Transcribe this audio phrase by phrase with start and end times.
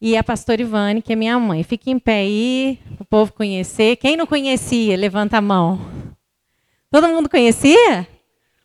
[0.00, 1.62] e a pastora Ivane, que é minha mãe.
[1.62, 3.96] Fique em pé aí, o povo conhecer.
[3.96, 5.78] Quem não conhecia, levanta a mão.
[6.90, 8.08] Todo mundo conhecia?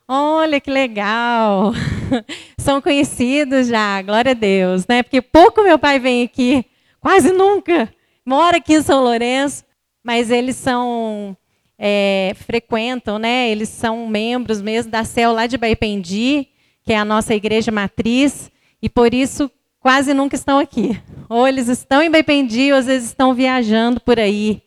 [0.08, 1.72] Olha que legal.
[2.56, 5.02] São conhecidos já, glória a Deus, né?
[5.02, 6.64] Porque pouco meu pai vem aqui,
[7.00, 7.92] quase nunca.
[8.24, 9.64] Mora aqui em São Lourenço,
[10.02, 11.36] mas eles são
[11.78, 13.50] é, frequentam, né?
[13.50, 16.48] Eles são membros mesmo da CEL lá de Baipendi,
[16.82, 18.50] que é a nossa igreja matriz,
[18.80, 19.50] e por isso
[19.86, 21.00] quase nunca estão aqui.
[21.28, 24.60] Ou eles estão em Baipendi, ou às vezes estão viajando por aí,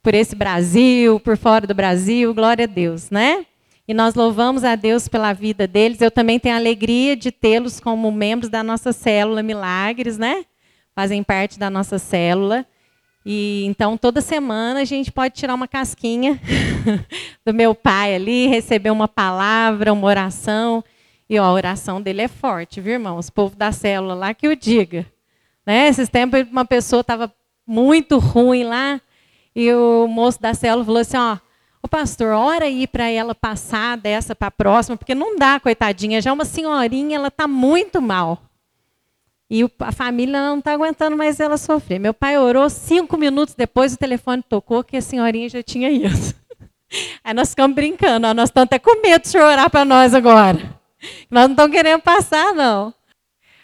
[0.00, 3.44] por esse Brasil, por fora do Brasil, glória a Deus, né?
[3.88, 6.00] E nós louvamos a Deus pela vida deles.
[6.00, 10.44] Eu também tenho a alegria de tê-los como membros da nossa célula Milagres, né?
[10.94, 12.64] Fazem parte da nossa célula.
[13.26, 16.40] E então toda semana a gente pode tirar uma casquinha
[17.44, 20.84] do meu pai ali, receber uma palavra, uma oração.
[21.30, 23.28] E ó, a oração dele é forte, viu, irmãos?
[23.28, 25.06] O povo da célula lá que o diga.
[25.64, 25.86] Né?
[25.86, 27.32] Esses tempos uma pessoa estava
[27.64, 29.00] muito ruim lá,
[29.54, 31.38] e o moço da célula falou assim: ó,
[31.80, 36.20] o pastor, ora aí para ela passar dessa para a próxima, porque não dá, coitadinha,
[36.20, 38.42] já uma senhorinha, ela está muito mal.
[39.48, 42.00] E a família não está aguentando mais ela sofrer.
[42.00, 46.34] Meu pai orou, cinco minutos depois o telefone tocou, que a senhorinha já tinha ido.
[47.22, 50.79] Aí nós ficamos brincando, ó, nós estamos até com medo de chorar para nós agora.
[51.30, 52.94] Nós não estamos querendo passar, não.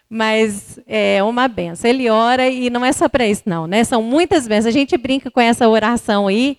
[0.08, 1.88] Mas é uma benção.
[1.90, 3.66] Ele ora e não é só para isso, não.
[3.66, 3.82] Né?
[3.84, 4.74] São muitas bênçãos.
[4.74, 6.58] A gente brinca com essa oração aí,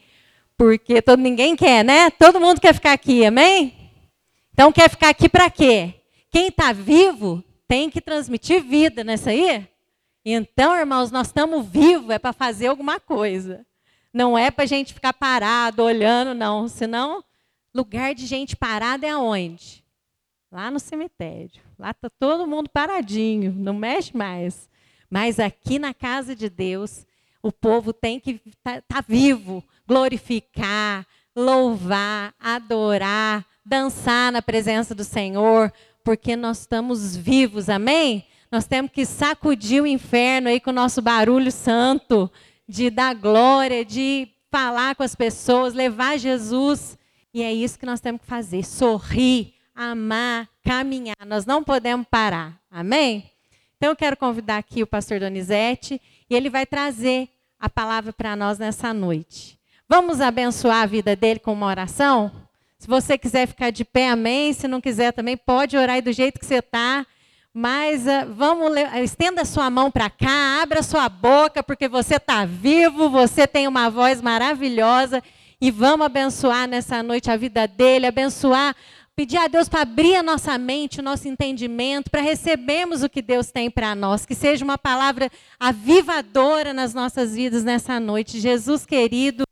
[0.58, 2.10] porque todo, ninguém quer, né?
[2.10, 3.74] Todo mundo quer ficar aqui, amém?
[4.52, 5.94] Então quer ficar aqui para quê?
[6.30, 9.68] Quem está vivo tem que transmitir vida nessa aí.
[10.26, 13.66] Então, irmãos, nós estamos vivos, é para fazer alguma coisa.
[14.14, 16.68] Não é para a gente ficar parado, olhando, não.
[16.68, 17.24] Senão,
[17.74, 19.87] lugar de gente parada é aonde?
[20.52, 21.62] Lá no cemitério.
[21.78, 24.70] Lá está todo mundo paradinho, não mexe mais.
[25.10, 27.06] Mas aqui na casa de Deus,
[27.42, 35.04] o povo tem que estar tá, tá vivo, glorificar, louvar, adorar, dançar na presença do
[35.04, 35.72] Senhor,
[36.04, 38.26] porque nós estamos vivos, amém?
[38.52, 42.32] Nós temos que sacudir o inferno aí com o nosso barulho santo,
[42.68, 46.98] de dar glória, de falar com as pessoas, levar Jesus.
[47.34, 51.16] E é isso que nós temos que fazer: sorrir, amar, caminhar.
[51.26, 52.60] Nós não podemos parar.
[52.70, 53.30] Amém?
[53.78, 57.30] Então eu quero convidar aqui o pastor Donizete e ele vai trazer
[57.60, 59.58] a palavra para nós nessa noite.
[59.88, 62.32] Vamos abençoar a vida dele com uma oração?
[62.80, 64.52] Se você quiser ficar de pé, amém.
[64.52, 67.06] Se não quiser também, pode orar aí do jeito que você está.
[67.54, 68.72] Mas uh, vamos,
[69.04, 73.90] estenda sua mão para cá, abra sua boca, porque você está vivo, você tem uma
[73.90, 75.24] voz maravilhosa.
[75.60, 78.76] E vamos abençoar nessa noite a vida dele, abençoar
[79.20, 83.20] Pedir a Deus para abrir a nossa mente, o nosso entendimento, para recebermos o que
[83.20, 84.28] Deus tem para nós.
[84.28, 88.40] Que seja uma palavra avivadora nas nossas vidas nessa noite.
[88.40, 89.47] Jesus querido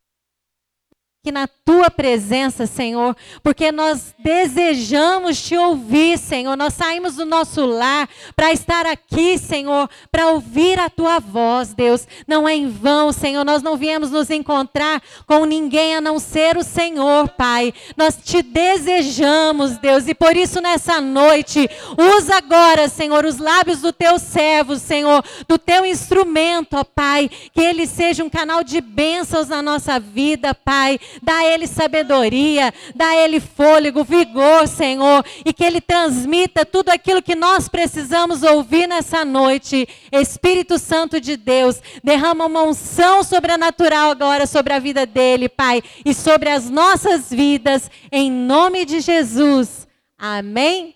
[1.26, 6.56] aqui na tua presença, Senhor, porque nós desejamos te ouvir, Senhor.
[6.56, 12.08] Nós saímos do nosso lar para estar aqui, Senhor, para ouvir a tua voz, Deus.
[12.28, 13.44] Não é em vão, Senhor.
[13.44, 17.74] Nós não viemos nos encontrar com ninguém a não ser o Senhor, Pai.
[17.98, 23.92] Nós te desejamos, Deus, e por isso nessa noite, usa agora, Senhor, os lábios do
[23.92, 29.48] teu servo, Senhor, do teu instrumento, ó Pai, que ele seja um canal de bênçãos
[29.48, 35.54] na nossa vida, Pai dá a Ele sabedoria, dá a Ele fôlego, vigor, Senhor, e
[35.54, 39.88] que Ele transmita tudo aquilo que nós precisamos ouvir nessa noite.
[40.12, 46.14] Espírito Santo de Deus, derrama uma unção sobrenatural agora sobre a vida dele, Pai, e
[46.14, 49.88] sobre as nossas vidas, em nome de Jesus.
[50.18, 50.96] Amém.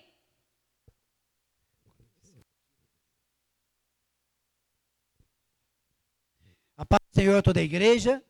[6.76, 8.22] A paz do Senhor, toda a igreja.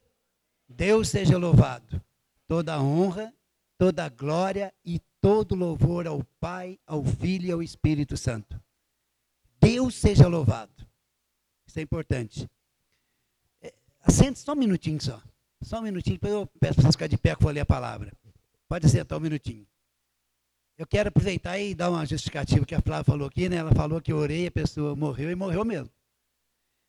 [0.81, 2.03] Deus seja louvado.
[2.49, 3.35] Toda honra,
[3.77, 8.59] toda glória e todo louvor ao Pai, ao Filho e ao Espírito Santo.
[9.61, 10.73] Deus seja louvado.
[11.67, 12.49] Isso é importante.
[13.61, 15.23] É, assente só um minutinho só.
[15.61, 17.61] Só um minutinho, depois eu peço para vocês ficarem de pé que eu vou ler
[17.61, 18.11] a palavra.
[18.67, 19.67] Pode assentar um minutinho.
[20.79, 23.57] Eu quero aproveitar e dar uma justificativa que a Flávia falou aqui, né?
[23.57, 25.91] Ela falou que eu orei, a pessoa morreu e morreu mesmo.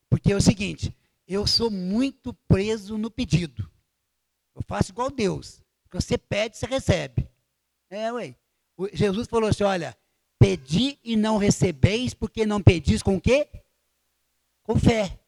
[0.09, 0.95] Porque é o seguinte,
[1.27, 3.69] eu sou muito preso no pedido.
[4.61, 5.59] Eu faço igual Deus.
[5.91, 7.27] Você pede, você recebe.
[7.89, 8.35] É, ué.
[8.93, 9.97] Jesus falou assim: olha,
[10.39, 13.49] pedi e não recebeis, porque não pedis com quê?
[14.63, 15.19] Com fé.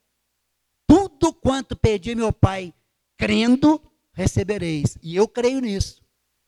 [0.87, 2.73] Tudo quanto pedi meu Pai,
[3.17, 3.81] crendo,
[4.13, 4.97] recebereis.
[5.01, 6.01] E eu creio nisso.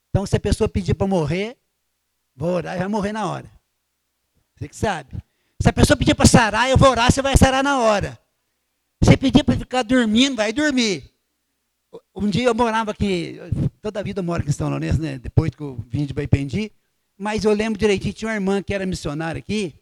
[0.09, 1.57] Então, se a pessoa pedir para morrer,
[2.35, 3.51] vou orar e vai morrer na hora.
[4.55, 5.15] Você que sabe.
[5.59, 8.19] Se a pessoa pedir para sarar, eu vou orar, você vai sarar na hora.
[9.01, 11.14] Você pedia para ficar dormindo, vai dormir.
[12.15, 13.39] Um dia eu morava aqui,
[13.81, 15.17] toda a vida eu moro aqui em São Lourenço, né?
[15.19, 16.71] depois que eu vim de Baipendi,
[17.17, 19.73] mas eu lembro direitinho, tinha uma irmã que era missionária aqui,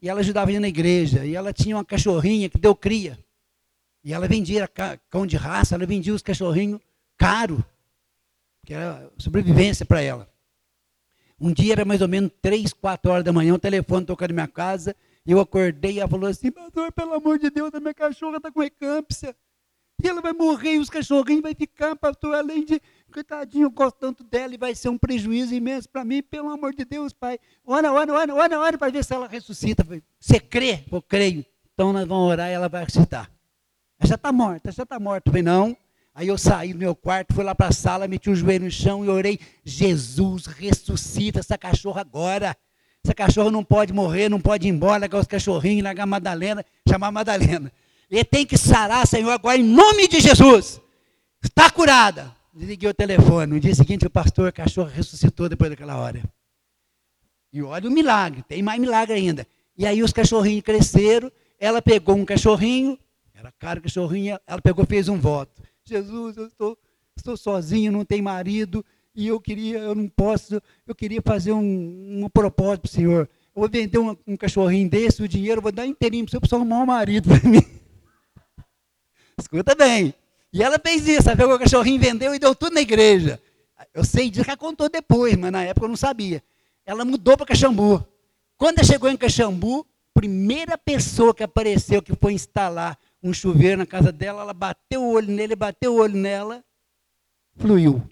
[0.00, 3.18] e ela ajudava na igreja, e ela tinha uma cachorrinha que deu cria.
[4.04, 4.68] E ela vendia
[5.10, 6.80] cão de raça, ela vendia os cachorrinhos
[7.16, 7.64] caro,
[8.64, 10.28] que era sobrevivência para ela.
[11.40, 14.34] Um dia era mais ou menos três, quatro horas da manhã, o telefone tocando na
[14.34, 14.94] minha casa,
[15.26, 16.50] e eu acordei e ela falou assim,
[16.94, 19.34] pelo amor de Deus, a minha cachorra está com ecâmpsia.
[20.02, 22.80] Ela vai morrer e os cachorrinhos vai ficar, pastor, além de,
[23.12, 26.74] coitadinho, eu gosto tanto dela e vai ser um prejuízo imenso para mim, pelo amor
[26.74, 27.38] de Deus, pai.
[27.64, 29.84] Ora, ora, ora, ora, ora para ver se ela ressuscita.
[30.20, 30.84] Você crê?
[30.90, 31.44] Eu creio.
[31.74, 33.30] Então nós vamos orar e ela vai ressuscitar.
[33.98, 35.30] Ela já está morta, já está morta.
[35.30, 35.76] Falei, não.
[36.14, 38.70] Aí eu saí do meu quarto, fui lá para a sala, meti o joelho no
[38.70, 42.56] chão e orei, Jesus, ressuscita essa cachorra agora.
[43.04, 46.64] Essa cachorra não pode morrer, não pode ir embora, largar os cachorrinhos, largar a Madalena,
[46.88, 47.72] chamar a Madalena.
[48.10, 50.80] Ele tem que sarar, Senhor, agora em nome de Jesus.
[51.42, 52.34] Está curada.
[52.54, 53.54] Desliguei o telefone.
[53.54, 56.22] No dia seguinte, o pastor cachorro ressuscitou depois daquela hora.
[57.52, 59.46] E olha o milagre, tem mais milagre ainda.
[59.76, 62.98] E aí os cachorrinhos cresceram, ela pegou um cachorrinho,
[63.34, 65.62] era caro o cachorrinho, ela pegou fez um voto.
[65.84, 66.76] Jesus, eu estou,
[67.16, 68.84] estou sozinho, não tenho marido,
[69.14, 73.30] e eu queria, eu não posso, eu queria fazer um, um propósito para o Senhor.
[73.54, 76.40] Eu vou vender um, um, cachorrinho desse, o dinheiro, vou dar inteirinho para o Senhor,
[76.40, 77.64] para arrumar um marido para mim.
[79.50, 80.14] Escuta bem.
[80.52, 83.40] E ela fez isso, ela pegou o cachorrinho, vendeu e deu tudo na igreja.
[83.94, 86.42] Eu sei disso ela contou depois, mas na época eu não sabia.
[86.84, 88.06] Ela mudou para Caxambu.
[88.56, 93.86] Quando ela chegou em Caxambu, primeira pessoa que apareceu, que foi instalar um chuveiro na
[93.86, 96.62] casa dela, ela bateu o olho nele, bateu o olho nela,
[97.56, 98.02] fluiu.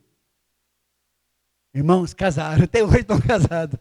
[1.74, 3.78] Irmãos, casaram, até hoje estão casados.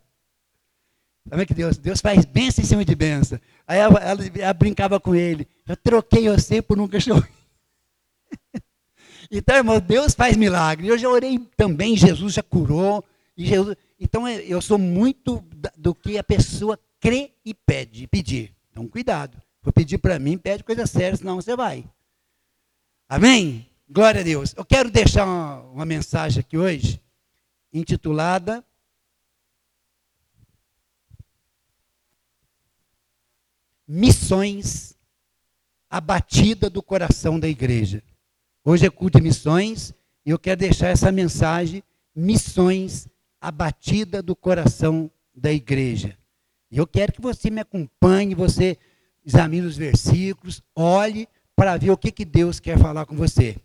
[1.29, 1.77] Sabe que Deus?
[1.77, 3.39] Deus faz bênção em cima de bênção.
[3.67, 5.47] Aí ela, ela, ela brincava com ele.
[5.67, 7.25] Eu troquei você por um cachorro.
[9.31, 10.87] Então, irmão, Deus faz milagre.
[10.87, 13.03] Eu já orei também, Jesus já curou.
[13.37, 15.43] Jesus, então, é, eu sou muito
[15.75, 18.53] do que a pessoa crê e pede, pedir.
[18.71, 19.41] Então, cuidado.
[19.61, 21.83] Vou pedir para mim, pede coisa séria, senão você vai.
[23.09, 23.67] Amém?
[23.89, 24.53] Glória a Deus.
[24.55, 27.01] Eu quero deixar uma, uma mensagem aqui hoje,
[27.73, 28.63] intitulada
[33.87, 34.97] Missões
[35.87, 38.03] abatida do coração da igreja.
[38.67, 39.93] Hoje é culto de missões
[40.25, 41.83] e eu quero deixar essa mensagem:
[42.15, 43.07] missões
[43.39, 46.17] abatida do coração da igreja.
[46.71, 48.75] E eu quero que você me acompanhe, você
[49.23, 53.55] examine os versículos, olhe para ver o que, que Deus quer falar com você.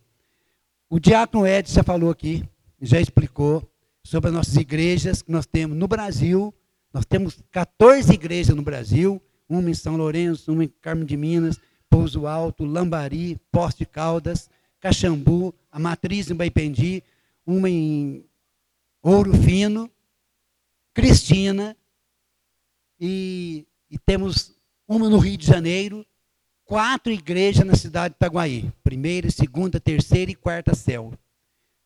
[0.90, 2.44] O diácono Ed já falou aqui,
[2.78, 3.66] já explicou
[4.04, 6.52] sobre as nossas igrejas que nós temos no Brasil.
[6.92, 11.58] Nós temos 14 igrejas no Brasil, uma em São Lourenço, uma em Carmo de Minas,
[11.88, 13.40] Pouso Alto, Lambari,
[13.78, 17.02] de Caldas, Caxambu, a Matriz em Baipendi,
[17.46, 18.24] uma em
[19.02, 19.90] Ouro Fino,
[20.94, 21.76] Cristina,
[22.98, 24.54] e, e temos
[24.86, 26.04] uma no Rio de Janeiro,
[26.64, 28.70] quatro igrejas na cidade de Itaguaí.
[28.82, 31.12] Primeira, segunda, terceira e quarta céu.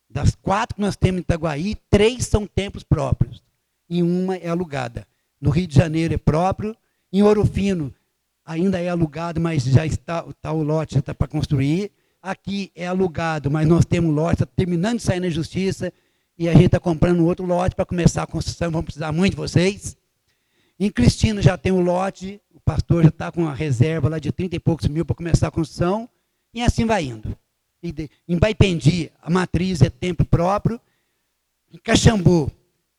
[0.09, 3.43] Das quatro que nós temos em Itaguaí, três são templos próprios.
[3.89, 5.07] E uma é alugada.
[5.41, 6.77] No Rio de Janeiro é próprio.
[7.13, 7.95] Em Ouro Fino
[8.45, 11.93] ainda é alugado, mas já está, está o lote já está para construir.
[12.27, 15.93] Aqui é alugado, mas nós temos lote, está terminando de sair na justiça,
[16.39, 19.37] e a gente está comprando outro lote para começar a construção, vamos precisar muito de
[19.37, 19.95] vocês.
[20.81, 24.33] Em Cristina já tem um lote, o pastor já está com uma reserva lá de
[24.33, 26.09] 30 e poucos mil para começar a construção,
[26.55, 27.37] e assim vai indo.
[28.27, 30.81] Em Baipendi, a matriz é tempo próprio.
[31.71, 32.51] Em Caxambu,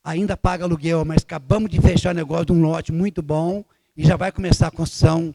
[0.04, 3.64] ainda paga aluguel, mas acabamos de fechar o negócio de um lote muito bom
[3.96, 5.34] e já vai começar a construção.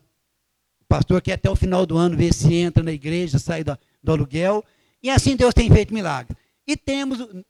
[0.92, 4.12] Pastor quer até o final do ano ver se entra na igreja, sai do, do
[4.12, 4.62] aluguel.
[5.02, 6.36] E assim Deus tem feito milagre.
[6.68, 7.46] E temos o,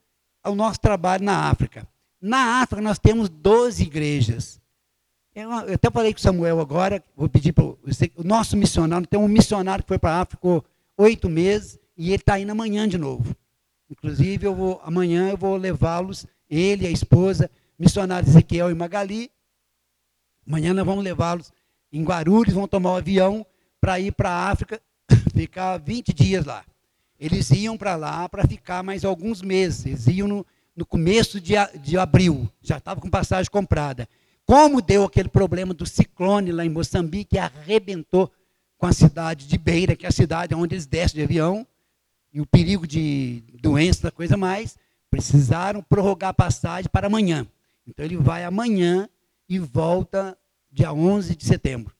[0.45, 1.87] o nosso trabalho na África.
[2.21, 4.61] Na África nós temos 12 igrejas.
[5.33, 7.79] Eu, eu até falei com o Samuel agora, vou pedir para o
[8.23, 10.63] nosso missionário, tem um missionário que foi para a África
[10.95, 13.35] oito meses e ele está indo amanhã de novo.
[13.89, 19.31] Inclusive, eu vou, amanhã eu vou levá-los, ele a esposa, missionário Ezequiel e Magali,
[20.47, 21.51] Amanhã nós vamos levá-los
[21.91, 23.45] em Guarulhos, vão tomar o um avião
[23.79, 24.81] para ir para a África,
[25.33, 26.63] ficar 20 dias lá.
[27.19, 29.85] Eles iam para lá para ficar mais alguns meses.
[29.85, 30.45] Eles iam no,
[30.75, 34.07] no começo de, de abril, já estava com passagem comprada.
[34.45, 38.31] Como deu aquele problema do ciclone lá em Moçambique, arrebentou
[38.77, 41.65] com a cidade de Beira, que é a cidade onde eles descem de avião,
[42.33, 44.77] e o perigo de doença, coisa mais,
[45.09, 47.45] precisaram prorrogar a passagem para amanhã.
[47.85, 49.07] Então ele vai amanhã
[49.47, 50.37] e volta
[50.71, 51.93] dia 11 de setembro.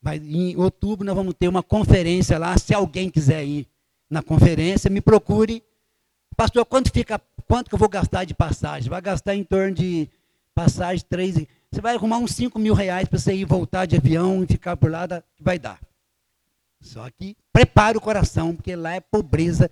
[0.00, 2.56] Vai, em outubro nós vamos ter uma conferência lá.
[2.58, 3.66] Se alguém quiser ir
[4.10, 5.62] na conferência, me procure.
[6.36, 8.90] Pastor, quanto fica, quanto que eu vou gastar de passagem?
[8.90, 10.08] Vai gastar em torno de
[10.54, 11.36] passagem três.
[11.72, 14.76] Você vai arrumar uns 5 mil reais para você ir voltar de avião e ficar
[14.76, 15.06] por lá,
[15.40, 15.80] vai dar.
[16.80, 19.70] Só que prepare o coração, porque lá é pobreza,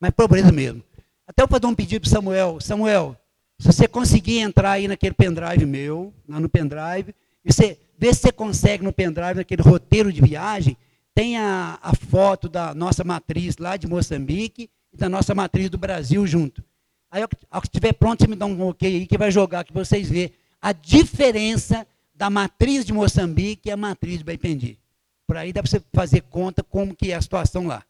[0.00, 0.82] mas pobreza mesmo.
[1.26, 2.60] Até eu vou fazer um pedido para Samuel.
[2.60, 3.16] Samuel,
[3.58, 8.20] se você conseguir entrar aí naquele pendrive meu, lá no pendrive, e você vê se
[8.20, 10.76] você consegue no pendrive, naquele roteiro de viagem,
[11.14, 15.78] tem a, a foto da nossa matriz lá de Moçambique e da nossa matriz do
[15.78, 16.62] Brasil junto.
[17.10, 19.72] Aí, ao que estiver pronto, você me dá um ok aí que vai jogar, que
[19.72, 24.78] vocês vê a diferença da matriz de Moçambique e a matriz de Baipendi.
[25.26, 27.82] Por aí dá para você fazer conta como que é a situação lá.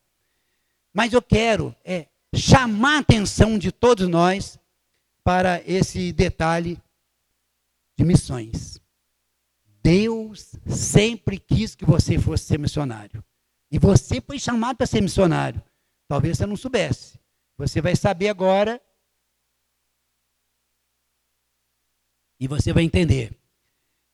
[0.93, 4.59] Mas eu quero é, chamar a atenção de todos nós
[5.27, 6.81] para esse detalhe
[7.99, 8.81] de missões.
[9.83, 13.25] Deus sempre quis que você fosse ser missionário.
[13.69, 15.61] E você foi chamado para ser missionário.
[16.07, 17.19] Talvez você não soubesse.
[17.59, 18.81] Você vai saber agora.
[22.39, 23.37] E você vai entender.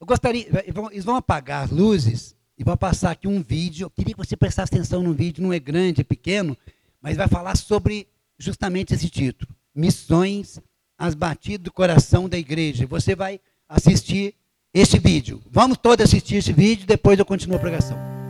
[0.00, 0.46] Eu gostaria.
[0.90, 3.84] Eles vão apagar as luzes e vão passar aqui um vídeo.
[3.84, 5.42] Eu queria que você prestasse atenção no vídeo.
[5.42, 6.56] Não é grande, é pequeno,
[7.02, 10.58] mas vai falar sobre justamente esse título: Missões
[11.02, 12.86] as batidas do coração da igreja.
[12.86, 14.36] Você vai assistir
[14.72, 15.42] este vídeo.
[15.50, 18.21] Vamos todos assistir esse vídeo, depois eu continuo a pregação.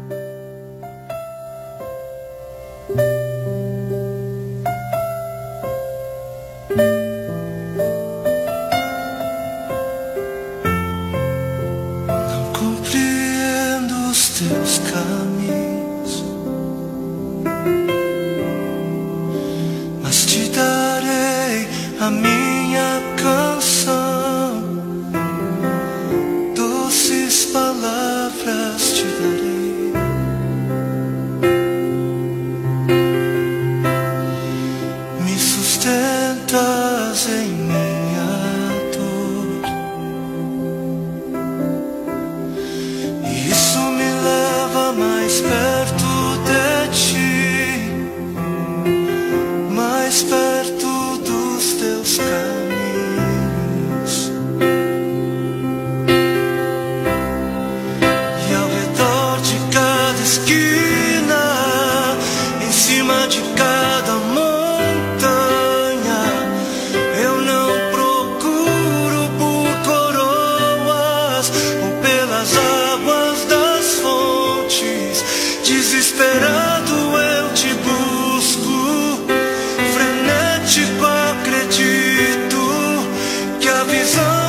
[83.82, 84.41] love is on.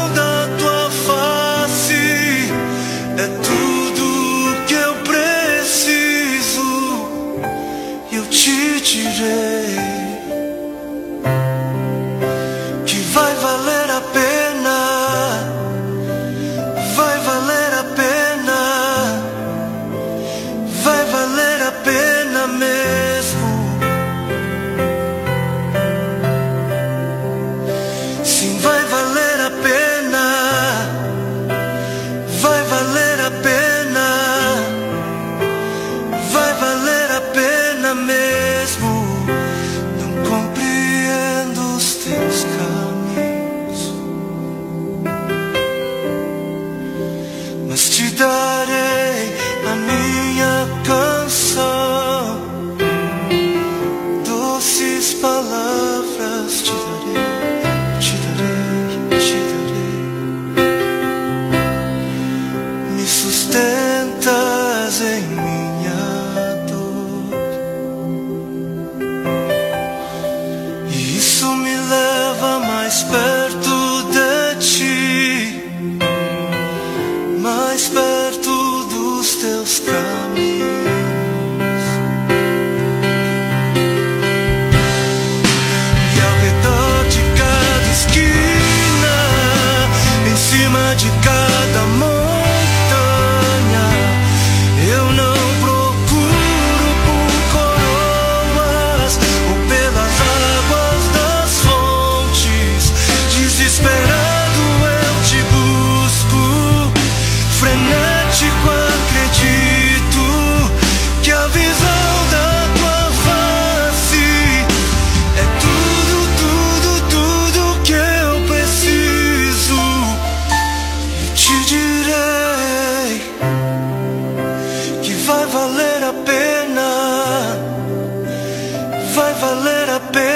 [129.44, 130.33] a little bit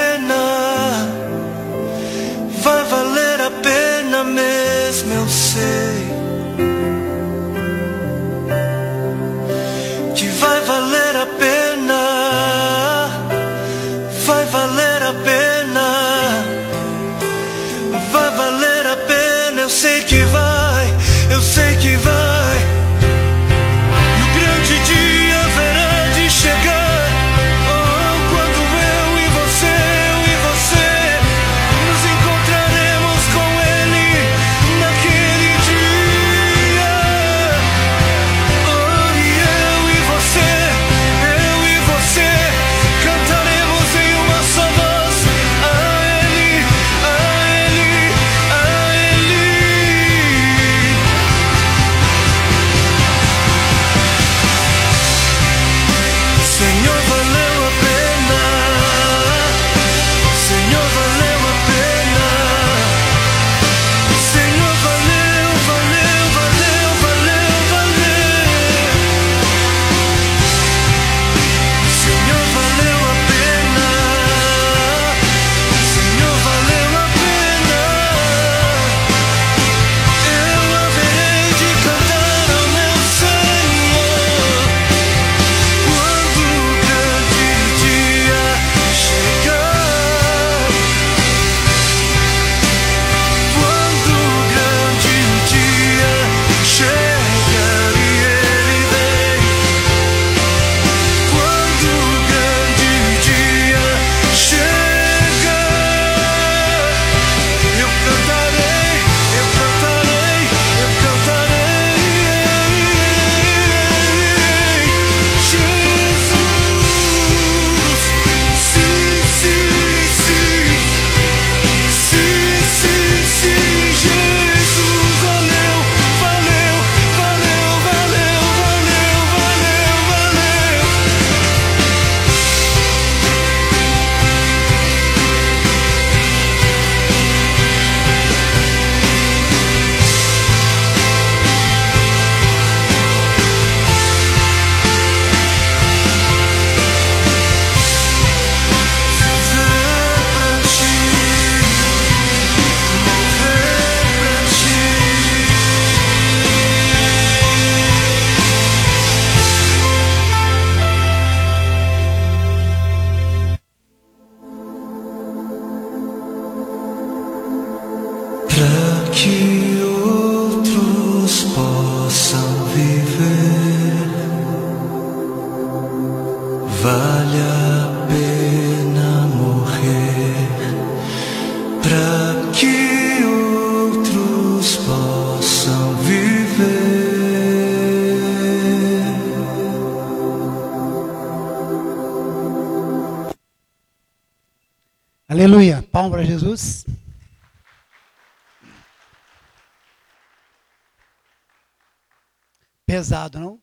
[203.08, 203.62] Pesado, não?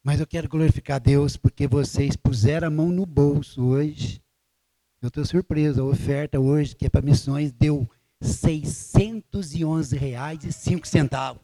[0.00, 4.22] Mas eu quero glorificar a Deus porque vocês puseram a mão no bolso hoje.
[5.02, 5.82] Eu estou surpreso.
[5.82, 11.42] A oferta hoje, que é para missões, deu 611 reais e cinco centavos.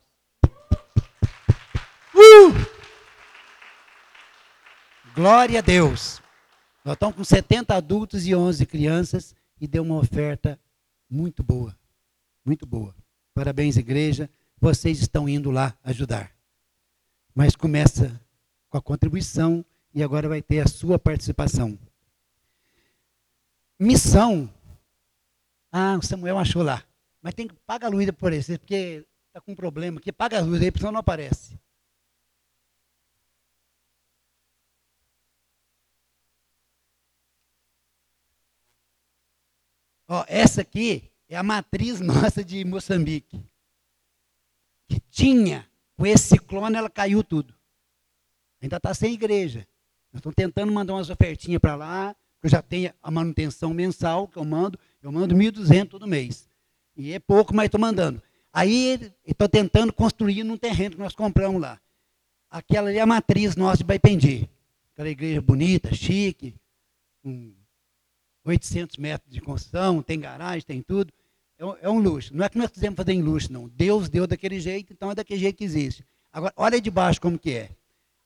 [2.14, 2.55] Uh!
[5.16, 6.23] Glória a Deus.
[6.85, 10.61] Nós estamos com 70 adultos e 11 crianças e deu uma oferta
[11.11, 11.77] muito boa.
[12.44, 12.94] Muito boa.
[13.35, 14.31] Parabéns, igreja.
[14.61, 16.33] Vocês estão indo lá ajudar.
[17.35, 18.21] Mas começa
[18.69, 21.79] com a contribuição e agora vai ter a sua participação.
[23.79, 24.53] Missão.
[25.71, 26.85] Ah, o Samuel achou lá.
[27.21, 30.12] Mas tem que pagar a luz por esse, porque está com um problema aqui.
[30.12, 31.59] Paga a luz aí, senão não aparece.
[40.07, 43.43] Ó, essa aqui é a matriz nossa de Moçambique.
[44.88, 47.55] Que tinha, com esse ciclone, ela caiu tudo.
[48.61, 49.66] Ainda está sem igreja.
[50.12, 52.16] Nós estamos tentando mandar umas ofertinhas para lá.
[52.42, 54.79] Eu já tenho a manutenção mensal que eu mando.
[55.03, 56.49] Eu mando 1.200 todo mês.
[56.97, 58.23] E é pouco, mas estou mandando.
[58.53, 61.81] Aí estou tentando construir num terreno que nós compramos lá.
[62.49, 64.49] Aquela ali é a matriz nossa de Baipendi.
[64.92, 66.55] Aquela igreja bonita, chique,
[67.20, 67.53] com
[68.44, 71.12] 800 metros de construção, tem garagem, tem tudo.
[71.59, 72.35] É um, é um luxo.
[72.35, 73.69] Não é que nós quisemos fazer em luxo, não.
[73.69, 76.05] Deus deu daquele jeito, então é daquele jeito que existe.
[76.33, 77.71] Agora, olha de baixo como que é.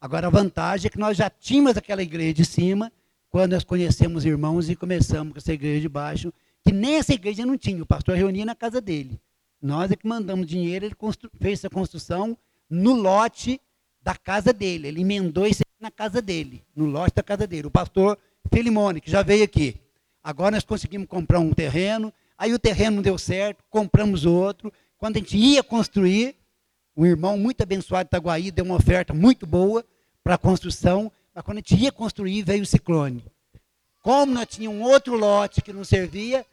[0.00, 2.92] Agora, a vantagem é que nós já tínhamos aquela igreja de cima,
[3.28, 6.32] quando nós conhecemos irmãos e começamos com essa igreja de baixo,
[6.64, 9.20] que nem essa igreja não tinha, o pastor reunia na casa dele.
[9.60, 10.94] Nós é que mandamos dinheiro, ele
[11.40, 12.36] fez essa construção
[12.70, 13.60] no lote
[14.00, 14.88] da casa dele.
[14.88, 17.66] Ele emendou isso na casa dele, no lote da casa dele.
[17.66, 18.18] O pastor
[18.52, 19.76] Filimone, que já veio aqui.
[20.22, 24.72] Agora nós conseguimos comprar um terreno, aí o terreno não deu certo, compramos outro.
[24.96, 26.36] Quando a gente ia construir,
[26.96, 29.84] um irmão muito abençoado de Itaguaí deu uma oferta muito boa
[30.22, 33.24] para a construção, mas quando a gente ia construir, veio o ciclone.
[34.02, 36.46] Como nós tínhamos um outro lote que não servia,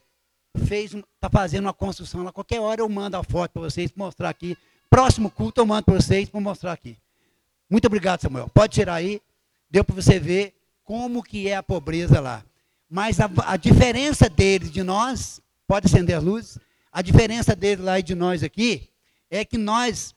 [0.65, 2.31] fez está fazendo uma construção lá.
[2.31, 4.57] Qualquer hora eu mando a foto para vocês para mostrar aqui.
[4.89, 6.97] Próximo culto eu mando para vocês para mostrar aqui.
[7.69, 8.49] Muito obrigado, Samuel.
[8.53, 9.21] Pode tirar aí.
[9.69, 12.43] Deu para você ver como que é a pobreza lá.
[12.89, 16.59] Mas a, a, diferença deles de nós, pode acender as luzes,
[16.91, 18.89] a diferença deles lá e de nós aqui,
[19.29, 20.15] é que nós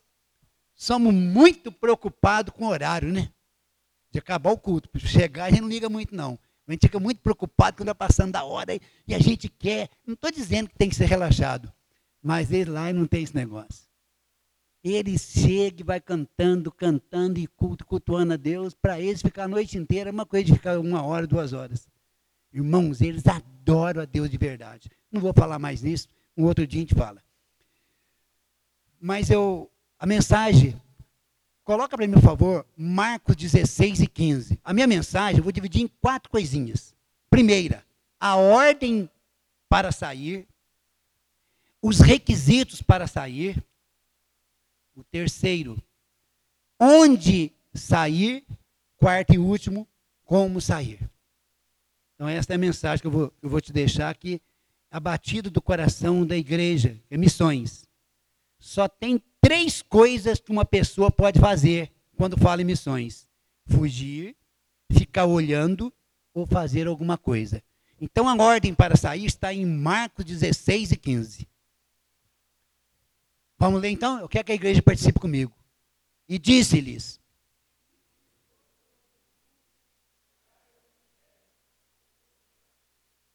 [0.75, 3.31] somos muito preocupados com o horário, né?
[4.11, 4.89] De acabar o culto.
[4.99, 6.39] Chegar, a gente não liga muito, não.
[6.67, 9.89] A gente fica muito preocupado quando está passando da hora e a gente quer.
[10.07, 11.73] Não estou dizendo que tem que ser relaxado,
[12.23, 13.89] mas ele lá não tem esse negócio.
[14.85, 18.75] Ele chega e vai cantando, cantando e culto, cultuando a Deus.
[18.75, 21.89] Para eles ficar a noite inteira é uma coisa de ficar uma hora, duas horas.
[22.59, 24.91] Irmãos, eles adoram a Deus de verdade.
[25.13, 27.23] Não vou falar mais nisso, um outro dia a gente fala.
[29.01, 30.75] Mas eu, a mensagem,
[31.63, 34.59] coloca para mim, por favor, Marcos 16 e 15.
[34.65, 36.97] A minha mensagem eu vou dividir em quatro coisinhas.
[37.31, 37.87] Primeira,
[38.19, 39.09] a ordem
[39.69, 40.45] para sair,
[41.81, 43.63] os requisitos para sair,
[44.97, 45.81] o terceiro,
[46.81, 48.45] onde sair.
[48.97, 49.87] Quarto e último,
[50.25, 51.09] como sair.
[52.19, 54.43] Então, essa é a mensagem que eu vou, eu vou te deixar aqui,
[54.91, 57.87] abatido do coração da igreja, é missões.
[58.59, 63.29] Só tem três coisas que uma pessoa pode fazer quando fala em missões:
[63.67, 64.35] fugir,
[64.91, 65.95] ficar olhando
[66.35, 67.63] ou fazer alguma coisa.
[68.01, 71.49] Então, a ordem para sair está em Marcos 16 e 15.
[73.57, 74.19] Vamos ler então?
[74.19, 75.53] Eu quero que a igreja participe comigo.
[76.29, 77.18] E disse-lhes: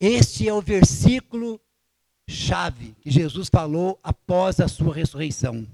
[0.05, 1.61] Este é o versículo
[2.27, 5.65] chave que Jesus falou após a sua ressurreição.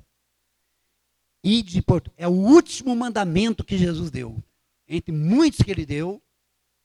[1.43, 4.37] Ide por, é o último mandamento que Jesus deu.
[4.87, 6.21] Entre muitos que ele deu,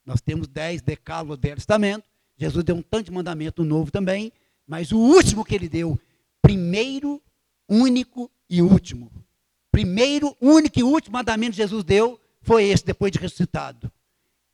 [0.03, 2.03] nós temos dez decálogos do Velho Testamento.
[2.35, 4.33] Jesus deu um tanto de mandamento novo também,
[4.65, 5.99] mas o último que ele deu,
[6.41, 7.21] primeiro
[7.69, 9.11] único e último.
[9.71, 13.91] Primeiro, único e último mandamento que Jesus deu foi esse, depois de ressuscitado.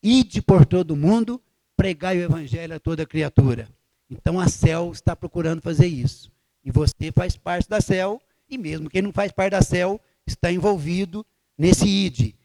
[0.04, 1.42] Ide por todo mundo,
[1.82, 3.68] pregai o evangelho a toda criatura.
[4.08, 6.32] Então a céu está procurando fazer isso.
[6.64, 10.52] E você faz parte da céu, e mesmo quem não faz parte da céu está
[10.52, 11.26] envolvido
[11.58, 12.36] nesse ide.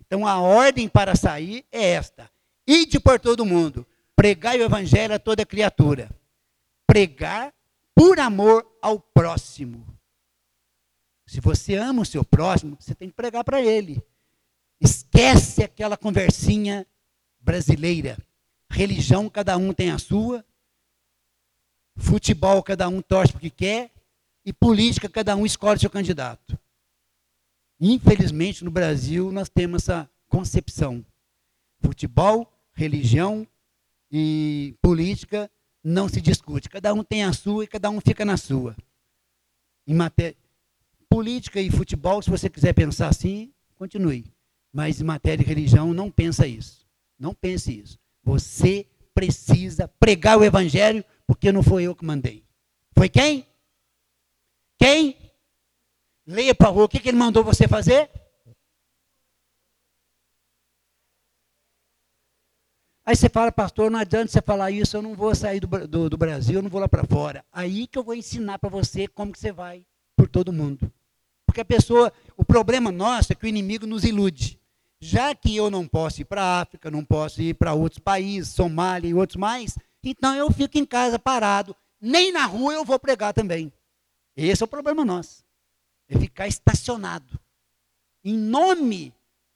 [0.00, 2.30] Então a ordem para sair é esta:
[2.66, 6.08] ide por todo mundo, pregai o evangelho a toda criatura.
[6.86, 7.52] Pregar
[7.94, 9.86] por amor ao próximo.
[11.26, 14.02] Se você ama o seu próximo, você tem que pregar para ele.
[14.80, 16.86] Esquece aquela conversinha
[17.42, 18.16] brasileira.
[18.70, 20.44] Religião, cada um tem a sua.
[21.96, 23.90] Futebol, cada um torce porque quer.
[24.44, 26.58] E política, cada um escolhe seu candidato.
[27.80, 31.04] Infelizmente, no Brasil, nós temos essa concepção.
[31.80, 33.46] Futebol, religião
[34.10, 35.50] e política
[35.82, 36.68] não se discute.
[36.68, 38.76] Cada um tem a sua e cada um fica na sua.
[39.86, 40.36] Em matéria,
[41.08, 44.24] política e futebol, se você quiser pensar assim, continue.
[44.72, 46.86] Mas em matéria de religião, não pensa isso.
[47.18, 47.98] Não pense isso.
[48.26, 52.44] Você precisa pregar o evangelho, porque não foi eu que mandei.
[52.92, 53.46] Foi quem?
[54.76, 55.16] Quem?
[56.26, 58.10] Leia, por o que, que ele mandou você fazer?
[63.04, 66.10] Aí você fala, pastor, não adianta você falar isso, eu não vou sair do, do,
[66.10, 67.44] do Brasil, eu não vou lá para fora.
[67.52, 69.86] Aí que eu vou ensinar para você como que você vai
[70.16, 70.92] por todo mundo.
[71.46, 74.58] Porque a pessoa, o problema nosso é que o inimigo nos ilude.
[75.00, 78.54] Já que eu não posso ir para a África, não posso ir para outros países,
[78.54, 81.76] Somália e outros mais, então eu fico em casa parado.
[82.00, 83.72] Nem na rua eu vou pregar também.
[84.36, 85.44] Esse é o problema nosso.
[86.08, 87.38] É ficar estacionado.
[88.24, 89.14] Em nome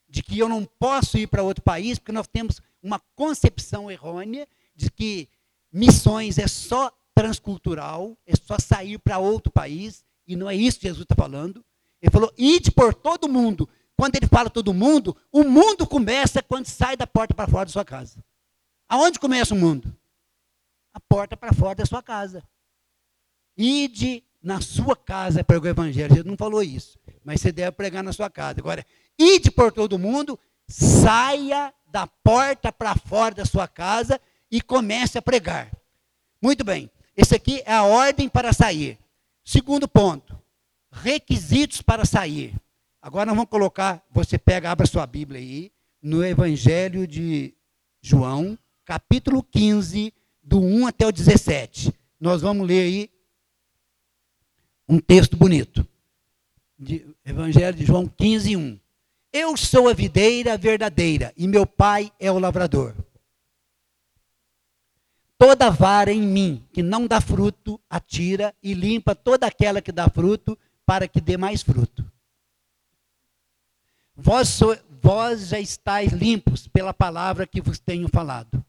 [0.09, 4.47] de que eu não posso ir para outro país, porque nós temos uma concepção errônea
[4.75, 5.29] de que
[5.71, 10.87] missões é só transcultural, é só sair para outro país, e não é isso que
[10.87, 11.63] Jesus está falando.
[12.01, 13.69] Ele falou, ide por todo mundo.
[14.01, 17.71] Quando ele fala todo mundo, o mundo começa quando sai da porta para fora da
[17.71, 18.17] sua casa.
[18.89, 19.95] Aonde começa o mundo?
[20.91, 22.43] A porta para fora da sua casa.
[23.55, 26.09] Ide na sua casa pregar o evangelho.
[26.09, 28.59] Jesus não falou isso, mas você deve pregar na sua casa.
[28.59, 28.83] Agora,
[29.19, 35.21] ide por todo mundo, saia da porta para fora da sua casa e comece a
[35.21, 35.71] pregar.
[36.41, 36.89] Muito bem.
[37.15, 38.97] Esse aqui é a ordem para sair.
[39.45, 40.41] Segundo ponto,
[40.91, 42.59] requisitos para sair.
[43.01, 47.51] Agora nós vamos colocar, você pega, abra sua Bíblia aí, no Evangelho de
[47.99, 51.91] João, capítulo 15, do 1 até o 17.
[52.19, 53.09] Nós vamos ler aí
[54.87, 55.87] um texto bonito.
[56.77, 58.79] De Evangelho de João 15, 1.
[59.33, 62.93] Eu sou a videira verdadeira e meu pai é o lavrador.
[65.39, 70.07] Toda vara em mim que não dá fruto, atira e limpa toda aquela que dá
[70.07, 72.10] fruto, para que dê mais fruto.
[74.21, 74.59] Vós,
[75.01, 78.63] vós já estáis limpos pela palavra que vos tenho falado.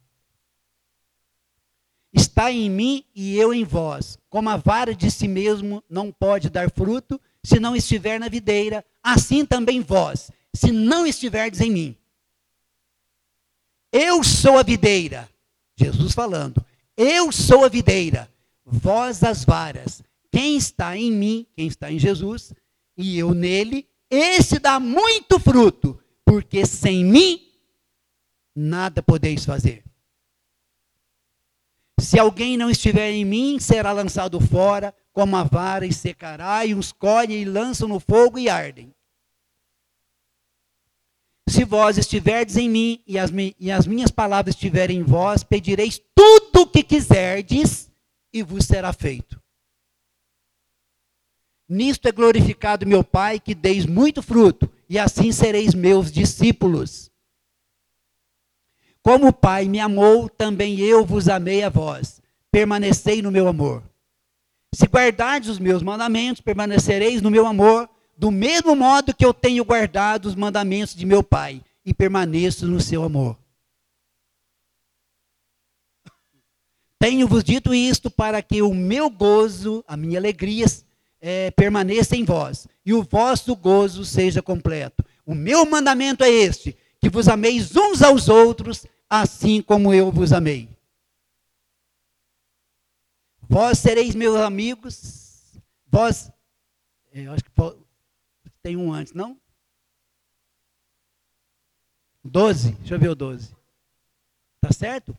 [2.12, 4.18] Está em mim e eu em vós.
[4.30, 8.84] Como a vara de si mesmo não pode dar fruto, se não estiver na videira,
[9.02, 11.96] assim também vós, se não estiverdes em mim.
[13.92, 15.28] Eu sou a videira.
[15.76, 16.64] Jesus falando.
[16.96, 18.30] Eu sou a videira,
[18.64, 20.02] vós as varas.
[20.30, 22.52] Quem está em mim, quem está em Jesus,
[22.96, 27.50] e eu nele, esse dá muito fruto, porque sem mim
[28.54, 29.82] nada podeis fazer.
[31.98, 36.74] Se alguém não estiver em mim, será lançado fora, como a vara, e secará, e
[36.74, 38.94] os colhem e lançam no fogo e ardem.
[41.48, 46.00] Se vós estiverdes em mim e as, e as minhas palavras estiverem em vós, pedireis
[46.14, 47.90] tudo o que quiserdes
[48.32, 49.41] e vos será feito.
[51.72, 57.10] Nisto é glorificado meu Pai, que deis muito fruto, e assim sereis meus discípulos.
[59.02, 62.20] Como o Pai me amou, também eu vos amei a vós.
[62.50, 63.82] Permanecei no meu amor.
[64.74, 69.64] Se guardardes os meus mandamentos, permanecereis no meu amor, do mesmo modo que eu tenho
[69.64, 73.34] guardado os mandamentos de meu Pai e permaneço no seu amor.
[76.98, 80.66] Tenho-vos dito isto para que o meu gozo, a minha alegria,
[81.24, 85.04] é, permaneça em vós e o vosso gozo seja completo.
[85.24, 90.32] O meu mandamento é este: que vos ameis uns aos outros, assim como eu vos
[90.32, 90.68] amei.
[93.48, 96.30] Vós sereis meus amigos, vós,
[97.12, 97.50] é, eu acho que
[98.62, 99.38] tem um antes, não?
[102.24, 103.54] Doze, deixa eu ver o doze.
[104.60, 105.16] Tá certo?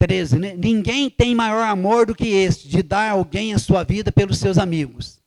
[0.00, 0.54] 13, né?
[0.56, 4.56] Ninguém tem maior amor do que este, de dar alguém a sua vida pelos seus
[4.56, 5.20] amigos.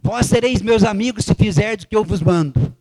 [0.00, 2.74] Vós sereis meus amigos se fizerdes o que eu vos mando.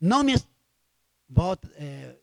[0.00, 0.34] Não me.
[1.28, 2.16] Volta, é,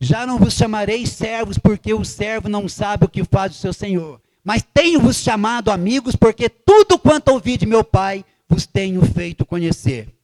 [0.00, 3.72] já não vos chamarei servos, porque o servo não sabe o que faz o seu
[3.72, 4.22] senhor.
[4.44, 10.14] Mas tenho-vos chamado amigos, porque tudo quanto ouvi de meu Pai vos tenho feito conhecer.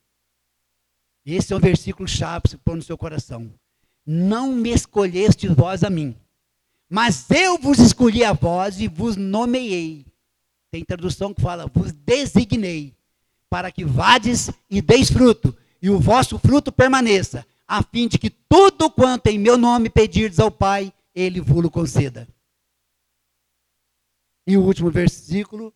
[1.26, 3.52] Esse é um versículo chave para pôr no seu coração.
[4.12, 6.16] Não me escolheste vós a mim,
[6.88, 10.05] mas eu vos escolhi a vós e vos nomeei.
[10.68, 12.92] Tem tradução que fala, vos designei,
[13.49, 18.31] para que vades e deis fruto, e o vosso fruto permaneça, a fim de que
[18.31, 22.27] tudo quanto em meu nome pedirdes ao Pai, ele vos conceda.
[24.44, 25.73] E o último versículo,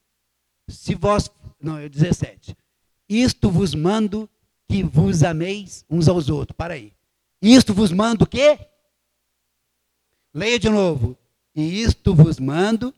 [0.68, 1.30] se vós,
[1.62, 2.56] não, é 17.
[3.08, 4.28] Isto vos mando
[4.68, 6.56] que vos ameis uns aos outros.
[6.56, 6.92] Para aí.
[7.46, 8.58] Isto vos mando o quê?
[10.32, 11.16] Leia de novo.
[11.54, 12.94] E isto vos mando.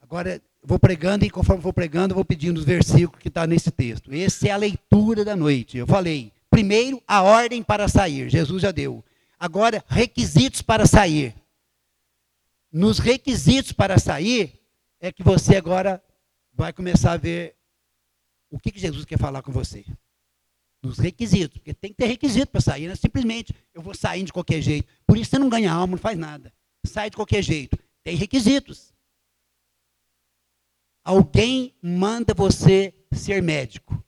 [0.00, 4.12] Agora, vou pregando e conforme vou pregando, vou pedindo os versículos que está nesse texto.
[4.12, 5.76] Essa é a leitura da noite.
[5.76, 8.30] Eu falei, primeiro, a ordem para sair.
[8.30, 9.04] Jesus já deu.
[9.38, 11.34] Agora, requisitos para sair
[12.76, 14.60] nos requisitos para sair,
[15.00, 16.02] é que você agora
[16.52, 17.56] vai começar a ver
[18.50, 19.82] o que, que Jesus quer falar com você.
[20.82, 24.22] Nos requisitos, porque tem que ter requisito para sair, não é simplesmente eu vou sair
[24.22, 24.86] de qualquer jeito.
[25.06, 26.52] Por isso você não ganha alma, não faz nada.
[26.86, 27.78] Sai de qualquer jeito.
[28.04, 28.94] Tem requisitos.
[31.02, 34.00] Alguém manda você ser médico.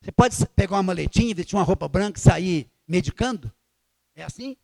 [0.00, 3.52] Você pode pegar uma maletinha, vestir uma roupa branca e sair medicando?
[4.16, 4.56] É assim?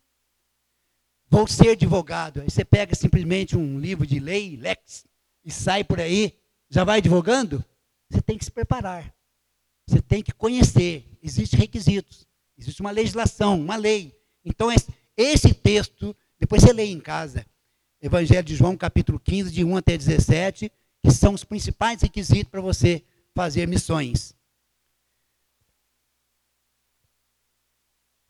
[1.29, 2.41] vou ser advogado.
[2.41, 5.05] Aí você pega simplesmente um livro de lei, lex,
[5.43, 6.33] e sai por aí,
[6.69, 7.63] já vai advogando?
[8.09, 9.13] Você tem que se preparar.
[9.87, 11.05] Você tem que conhecer.
[11.21, 12.27] Existem requisitos.
[12.57, 14.15] Existe uma legislação, uma lei.
[14.43, 14.69] Então,
[15.17, 17.45] esse, texto, depois você lê em casa,
[18.01, 20.71] Evangelho de João, capítulo 15, de 1 até 17,
[21.03, 24.35] que são os principais requisitos para você fazer missões.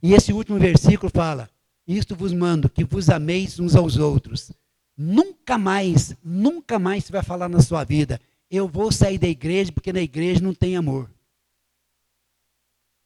[0.02, 1.50] E esse último versículo fala:
[1.88, 4.52] isto vos mando, que vos ameis uns aos outros.
[4.98, 8.20] Nunca mais, nunca mais você vai falar na sua vida.
[8.50, 11.10] eu vou sair da igreja porque na igreja não tem amor.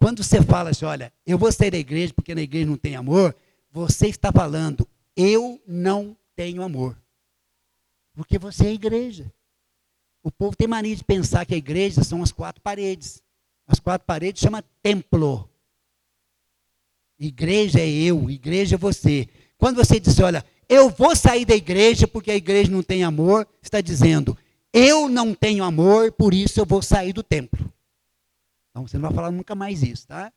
[0.09, 2.95] Quando você fala assim, olha, eu vou sair da igreja porque na igreja não tem
[2.95, 3.35] amor,
[3.71, 6.99] você está falando, eu não tenho amor.
[8.15, 9.31] Porque você é igreja.
[10.23, 13.21] O povo tem mania de pensar que a igreja são as quatro paredes.
[13.67, 15.47] As quatro paredes chama templo.
[17.19, 19.29] Igreja é eu, igreja é você.
[19.59, 23.47] Quando você diz, olha, eu vou sair da igreja porque a igreja não tem amor,
[23.61, 24.35] está dizendo,
[24.73, 27.71] eu não tenho amor, por isso eu vou sair do templo.
[28.79, 30.31] Então você não vai falar nunca mais isso, tá?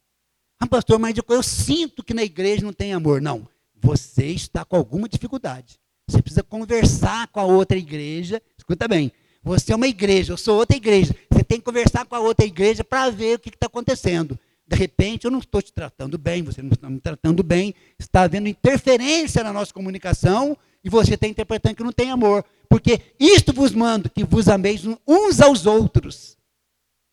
[0.59, 3.20] Ah, pastor, mas eu sinto que na igreja não tem amor.
[3.20, 3.46] Não,
[3.81, 5.78] você está com alguma dificuldade.
[6.09, 8.42] Você precisa conversar com a outra igreja.
[8.59, 11.14] Escuta bem, você é uma igreja, eu sou outra igreja.
[11.31, 14.38] Você tem que conversar com a outra igreja para ver o que está acontecendo.
[14.66, 18.22] De repente, eu não estou te tratando bem, você não está me tratando bem, está
[18.22, 22.44] havendo interferência na nossa comunicação e você está interpretando que não tem amor.
[22.68, 26.37] Porque isto vos mando, que vos ameis uns aos outros.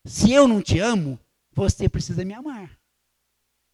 [0.04, 1.18] Se eu não te amo,
[1.52, 2.78] você precisa me amar.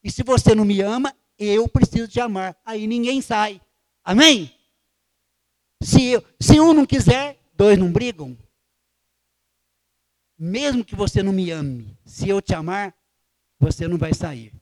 [0.02, 2.56] E se você não me ama, eu preciso te amar.
[2.64, 3.60] Aí ninguém sai.
[4.04, 4.52] Amém?
[5.82, 8.36] Se, eu, se um não quiser, dois não brigam.
[10.38, 12.94] Mesmo que você não me ame, se eu te amar,
[13.58, 14.52] você não vai sair.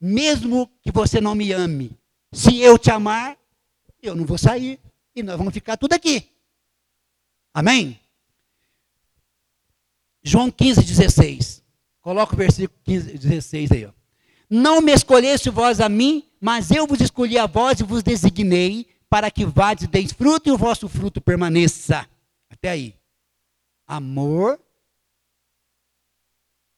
[0.00, 1.96] Mesmo que você não me ame,
[2.32, 3.38] se eu te amar,
[4.02, 4.80] eu não vou sair.
[5.14, 6.28] E nós vamos ficar tudo aqui.
[7.54, 8.01] Amém?
[10.22, 11.62] João 15, 16.
[12.00, 13.86] Coloca o versículo 15, 16 aí.
[13.86, 13.92] Ó.
[14.48, 18.86] Não me escolheste vós a mim, mas eu vos escolhi a vós e vos designei
[19.08, 22.08] para que vades e deis fruto e o vosso fruto permaneça.
[22.50, 22.94] Até aí.
[23.86, 24.58] Amor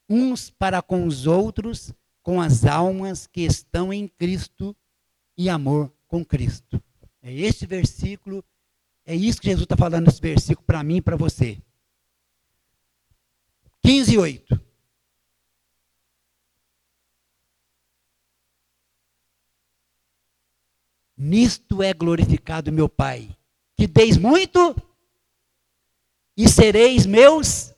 [0.09, 4.77] uns para com os outros, com as almas que estão em Cristo
[5.37, 6.83] e amor com Cristo.
[7.23, 8.45] É esse versículo,
[9.07, 11.59] é isso que Jesus está falando nesse versículo para mim e para você.
[13.85, 14.61] 15, 8.
[21.17, 23.29] Nisto é glorificado meu Pai,
[23.77, 24.75] que deis muito
[26.35, 27.75] e sereis meus.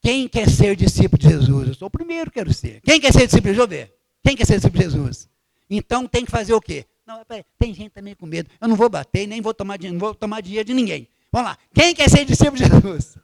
[0.00, 1.68] Quem quer ser discípulo de Jesus?
[1.68, 2.80] Eu sou o primeiro que quero ser.
[2.80, 3.52] Quem quer ser discípulo?
[3.54, 3.94] Deixa eu ver.
[4.24, 5.28] Quem quer ser discípulo de Jesus?
[5.68, 6.86] Então tem que fazer o quê?
[7.06, 8.48] Não, peraí, tem gente também com medo.
[8.58, 11.06] Eu não vou bater, nem vou tomar, não vou tomar dinheiro de ninguém.
[11.30, 11.58] Vamos lá.
[11.74, 13.18] Quem quer ser discípulo de Jesus?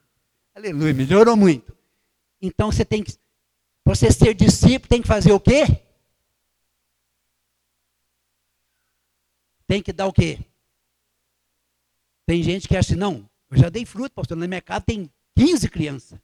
[0.54, 1.76] Aleluia, melhorou muito.
[2.40, 3.12] Então você tem que,
[3.84, 5.64] você ser discípulo, tem que fazer o quê?
[9.66, 10.38] Tem que dar o quê?
[12.26, 15.10] Tem gente que acha assim, não, eu já dei fruto, pastor, na minha casa tem
[15.36, 16.18] 15 crianças.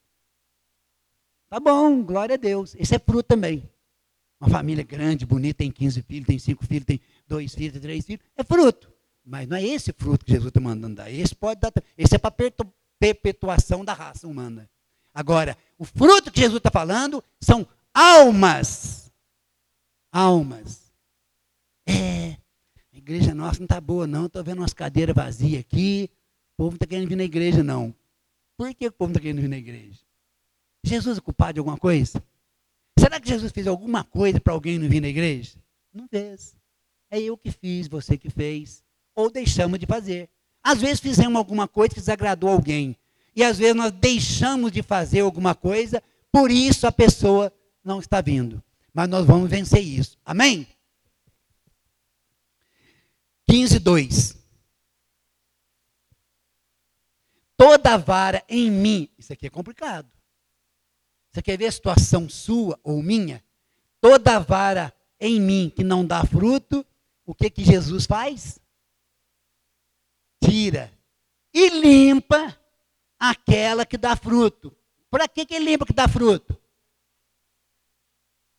[1.48, 2.76] Tá bom, glória a Deus.
[2.76, 3.68] Esse é fruto também.
[4.40, 8.06] Uma família grande, bonita, tem 15 filhos, tem 5 filhos, tem 2 filhos, tem 3
[8.06, 8.24] filhos.
[8.36, 8.90] É fruto.
[9.24, 11.10] Mas não é esse fruto que Jesus está mandando dar.
[11.10, 11.72] Esse pode dar.
[11.98, 12.30] Esse é para
[13.00, 14.70] perpetuação da raça humana.
[15.12, 19.10] Agora, o fruto que Jesus está falando são almas.
[20.12, 20.92] Almas.
[21.86, 22.36] É,
[22.92, 24.26] a igreja nossa não está boa, não.
[24.26, 26.10] Estou vendo umas cadeiras vazias aqui.
[26.52, 27.94] O povo não está querendo vir na igreja, não.
[28.56, 29.98] Por que o povo não está querendo vir na igreja?
[30.84, 32.22] Jesus é culpado de alguma coisa?
[32.98, 35.58] Será que Jesus fez alguma coisa para alguém não vir na igreja?
[35.92, 36.54] Não fez.
[37.10, 38.84] É eu que fiz, você que fez.
[39.14, 40.28] Ou deixamos de fazer.
[40.62, 42.96] Às vezes fizemos alguma coisa que desagradou alguém.
[43.34, 48.20] E às vezes nós deixamos de fazer alguma coisa, por isso a pessoa não está
[48.20, 48.62] vindo.
[48.92, 50.18] Mas nós vamos vencer isso.
[50.24, 50.66] Amém?
[53.48, 54.36] 15, 2.
[57.56, 59.08] Toda vara em mim.
[59.18, 60.08] Isso aqui é complicado.
[61.32, 63.42] Você quer ver a situação sua ou minha?
[64.00, 66.84] Toda vara em mim que não dá fruto,
[67.26, 68.59] o que que Jesus faz?
[70.42, 70.90] Tira
[71.52, 72.56] e limpa
[73.18, 74.74] aquela que dá fruto.
[75.10, 76.56] Para que que limpa que dá fruto?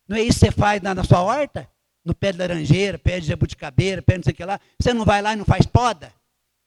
[0.06, 1.68] Não é isso que você faz na, na sua horta?
[2.04, 4.60] No pé de laranjeira, pé de jabuticabeira, pé de não sei o que lá.
[4.78, 6.12] Você não vai lá e não faz poda?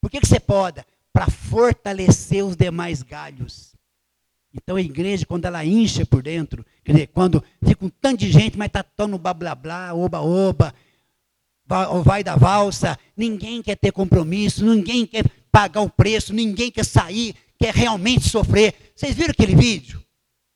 [0.01, 0.85] Por que, que você poda?
[1.11, 3.75] Para fortalecer os demais galhos.
[4.53, 8.31] Então a igreja, quando ela incha por dentro, quer dizer, quando fica um tanto de
[8.31, 10.73] gente, mas está tão no blá blá blá, oba oba,
[12.03, 17.35] vai da valsa, ninguém quer ter compromisso, ninguém quer pagar o preço, ninguém quer sair,
[17.57, 18.93] quer realmente sofrer.
[18.95, 20.03] Vocês viram aquele vídeo?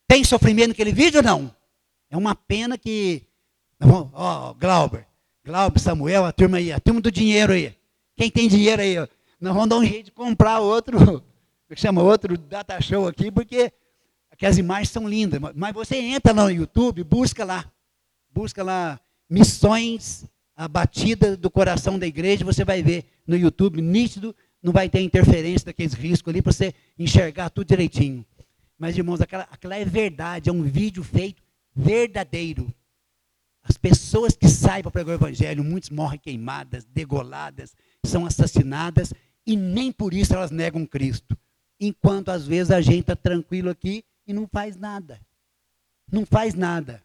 [0.07, 1.55] Tem sofrimento naquele vídeo ou não?
[2.09, 3.23] É uma pena que.
[3.81, 5.05] Ó, oh, Glauber,
[5.45, 7.73] Glauber, Samuel, a turma aí, a turma do dinheiro aí.
[8.15, 8.95] Quem tem dinheiro aí?
[9.39, 11.23] Nós vamos dar um jeito de comprar outro,
[11.75, 13.71] chama outro data show aqui, porque
[14.39, 15.39] que as imagens são lindas.
[15.53, 17.69] Mas você entra no YouTube, busca lá.
[18.31, 18.99] Busca lá
[19.29, 20.25] missões,
[20.59, 24.99] a batida do coração da igreja, você vai ver no YouTube nítido não vai ter
[24.99, 28.25] interferência daqueles riscos ali para você enxergar tudo direitinho.
[28.77, 31.41] Mas, irmãos, aquela, aquela é verdade, é um vídeo feito
[31.73, 32.67] verdadeiro.
[33.63, 37.73] As pessoas que saem para pregar o evangelho, muitos morrem queimadas, degoladas,
[38.05, 39.13] são assassinadas
[39.47, 41.37] e nem por isso elas negam Cristo.
[41.79, 45.21] Enquanto às vezes a gente está tranquilo aqui e não faz nada.
[46.11, 47.01] Não faz nada.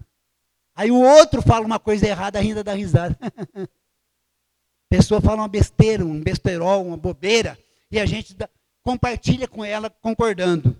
[0.75, 3.16] Aí o outro fala uma coisa errada, ainda dá risada.
[3.22, 3.68] a
[4.91, 7.57] pessoa fala uma besteira, um besterol, uma bobeira,
[7.91, 8.49] e a gente dá,
[8.83, 10.77] compartilha com ela concordando.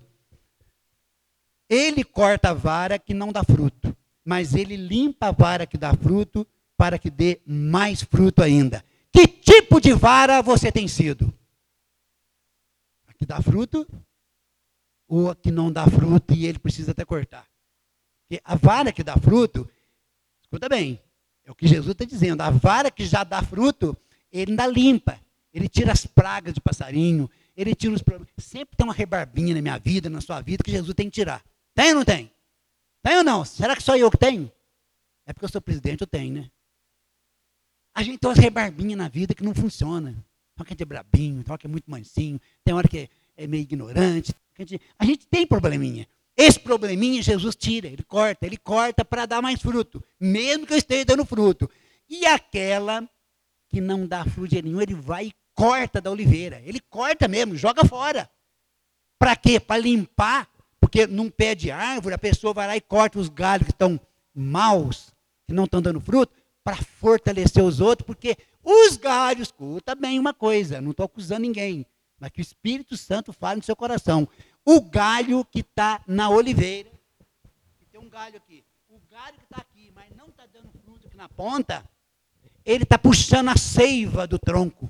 [1.69, 5.93] Ele corta a vara que não dá fruto, mas ele limpa a vara que dá
[5.93, 6.45] fruto
[6.77, 8.83] para que dê mais fruto ainda.
[9.11, 11.33] Que tipo de vara você tem sido?
[13.07, 13.87] A que dá fruto
[15.07, 17.47] ou a que não dá fruto e ele precisa até cortar?
[18.21, 19.69] Porque a vara que dá fruto,
[20.55, 20.99] escuta bem,
[21.43, 23.95] é o que Jesus está dizendo, a vara que já dá fruto,
[24.31, 25.19] ele ainda limpa,
[25.53, 28.33] ele tira as pragas de passarinho, ele tira os problemas.
[28.39, 31.43] Sempre tem uma rebarbinha na minha vida, na sua vida, que Jesus tem que tirar.
[31.73, 32.31] Tem ou não tem?
[33.03, 33.45] Tem ou não?
[33.45, 34.51] Será que só eu que tenho?
[35.25, 36.51] É porque eu sou presidente, eu tenho, né?
[37.93, 40.11] A gente tem umas rebarbinhas na vida que não funciona.
[40.11, 40.17] Tem
[40.59, 43.09] hora que a gente é brabinho, tem hora que é muito mansinho, tem hora que
[43.37, 44.33] é meio ignorante.
[44.57, 46.07] A gente, a gente tem probleminha.
[46.37, 50.77] Esse probleminha Jesus tira, ele corta, ele corta para dar mais fruto, mesmo que eu
[50.77, 51.69] esteja dando fruto.
[52.09, 53.07] E aquela
[53.69, 56.61] que não dá fruto nenhum, ele vai e corta da oliveira.
[56.65, 58.29] Ele corta mesmo, joga fora.
[59.17, 59.59] Para quê?
[59.59, 60.47] Para limpar,
[60.79, 63.99] porque num pé de árvore a pessoa vai lá e corta os galhos que estão
[64.33, 65.13] maus,
[65.47, 66.33] que não estão dando fruto,
[66.63, 71.85] para fortalecer os outros, porque os galhos, escuta bem uma coisa, não estou acusando ninguém,
[72.19, 74.27] mas que o Espírito Santo fale no seu coração.
[74.65, 76.89] O galho que está na oliveira,
[77.91, 81.15] tem um galho aqui, o galho que está aqui, mas não está dando fruto aqui
[81.15, 81.87] na ponta,
[82.65, 84.89] ele está puxando a seiva do tronco.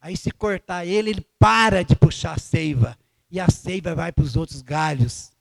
[0.00, 2.96] Aí se cortar ele, ele para de puxar a seiva.
[3.28, 5.32] E a seiva vai para os outros galhos.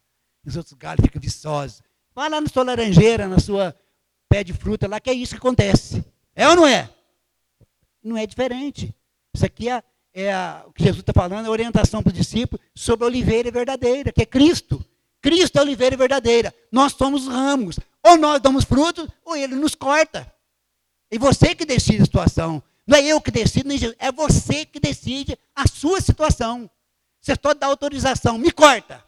[0.44, 1.84] Os outros galhos ficam viçosos.
[2.16, 3.76] Vai lá na sua laranjeira, na sua
[4.28, 6.04] pé de fruta lá, que é isso que acontece.
[6.34, 6.90] É ou não é?
[8.04, 8.92] Não é diferente.
[9.34, 9.84] Isso aqui é,
[10.16, 13.08] é a, o que Jesus está falando, é a orientação para os discípulos sobre a
[13.08, 14.84] oliveira verdadeira, que é Cristo.
[15.22, 16.56] Cristo é a oliveira verdadeira.
[16.72, 17.78] Nós somos ramos.
[18.02, 20.32] Ou nós damos frutos, ou ele nos corta.
[21.12, 22.64] E você que decide a situação.
[22.88, 23.98] Não é eu que decido, nem Jesus.
[24.00, 26.70] É você que decide a sua situação.
[27.20, 28.38] Você só dá autorização.
[28.38, 29.04] Me corta.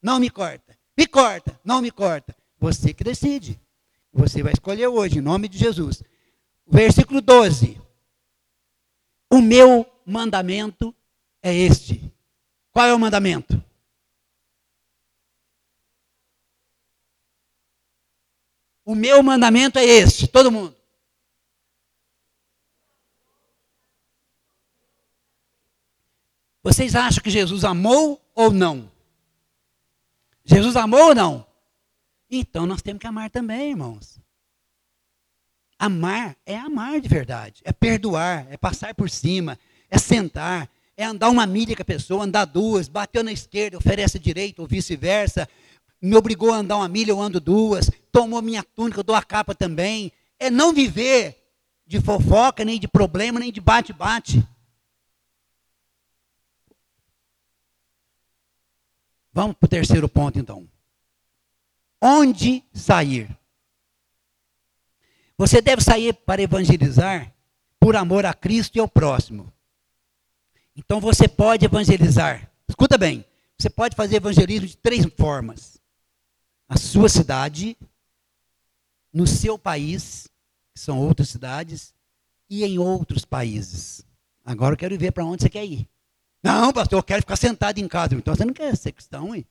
[0.00, 0.78] Não me corta.
[0.96, 1.58] Me corta.
[1.64, 2.36] Não me corta.
[2.60, 3.58] Você que decide.
[4.12, 6.00] Você vai escolher hoje, em nome de Jesus.
[6.64, 7.80] Versículo 12.
[9.32, 10.94] O meu mandamento
[11.42, 12.12] é este.
[12.72, 13.62] Qual é o mandamento?
[18.84, 20.76] O meu mandamento é este, todo mundo.
[26.62, 28.90] Vocês acham que Jesus amou ou não?
[30.44, 31.46] Jesus amou ou não?
[32.30, 34.18] Então nós temos que amar também, irmãos.
[35.78, 39.58] Amar é amar de verdade, é perdoar, é passar por cima,
[39.94, 44.16] é sentar, é andar uma milha com a pessoa, andar duas, bateu na esquerda, oferece
[44.16, 45.48] a direita ou vice-versa,
[46.02, 49.22] me obrigou a andar uma milha, eu ando duas, tomou minha túnica, eu dou a
[49.22, 50.12] capa também.
[50.38, 51.40] É não viver
[51.86, 54.46] de fofoca, nem de problema, nem de bate-bate.
[59.32, 60.68] Vamos para o terceiro ponto, então
[62.02, 63.34] onde sair.
[65.38, 67.32] Você deve sair para evangelizar
[67.80, 69.53] por amor a Cristo e ao próximo.
[70.76, 72.50] Então você pode evangelizar.
[72.68, 73.24] Escuta bem,
[73.58, 75.80] você pode fazer evangelismo de três formas:
[76.68, 77.76] na sua cidade,
[79.12, 80.28] no seu país,
[80.74, 81.94] que são outras cidades,
[82.48, 84.04] e em outros países.
[84.44, 85.88] Agora eu quero ver para onde você quer ir.
[86.42, 88.14] Não, pastor, eu quero ficar sentado em casa.
[88.14, 89.46] Então você não quer ser cristão, hein?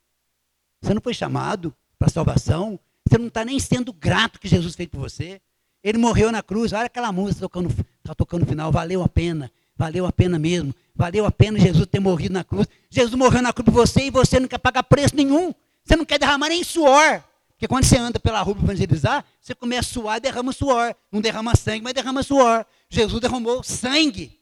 [0.81, 4.89] Você não foi chamado para salvação, você não está nem sendo grato que Jesus fez
[4.89, 5.41] por você.
[5.83, 9.51] Ele morreu na cruz, olha aquela música tocando, tá tocando no final, valeu a pena,
[9.75, 12.67] valeu a pena mesmo, valeu a pena Jesus ter morrido na cruz.
[12.89, 16.05] Jesus morreu na cruz por você e você não quer pagar preço nenhum, você não
[16.05, 17.23] quer derramar nem suor.
[17.49, 20.93] Porque quando você anda pela rua para evangelizar, você começa a suar e derrama suor.
[21.11, 22.65] Não derrama sangue, mas derrama suor.
[22.89, 24.37] Jesus derramou sangue.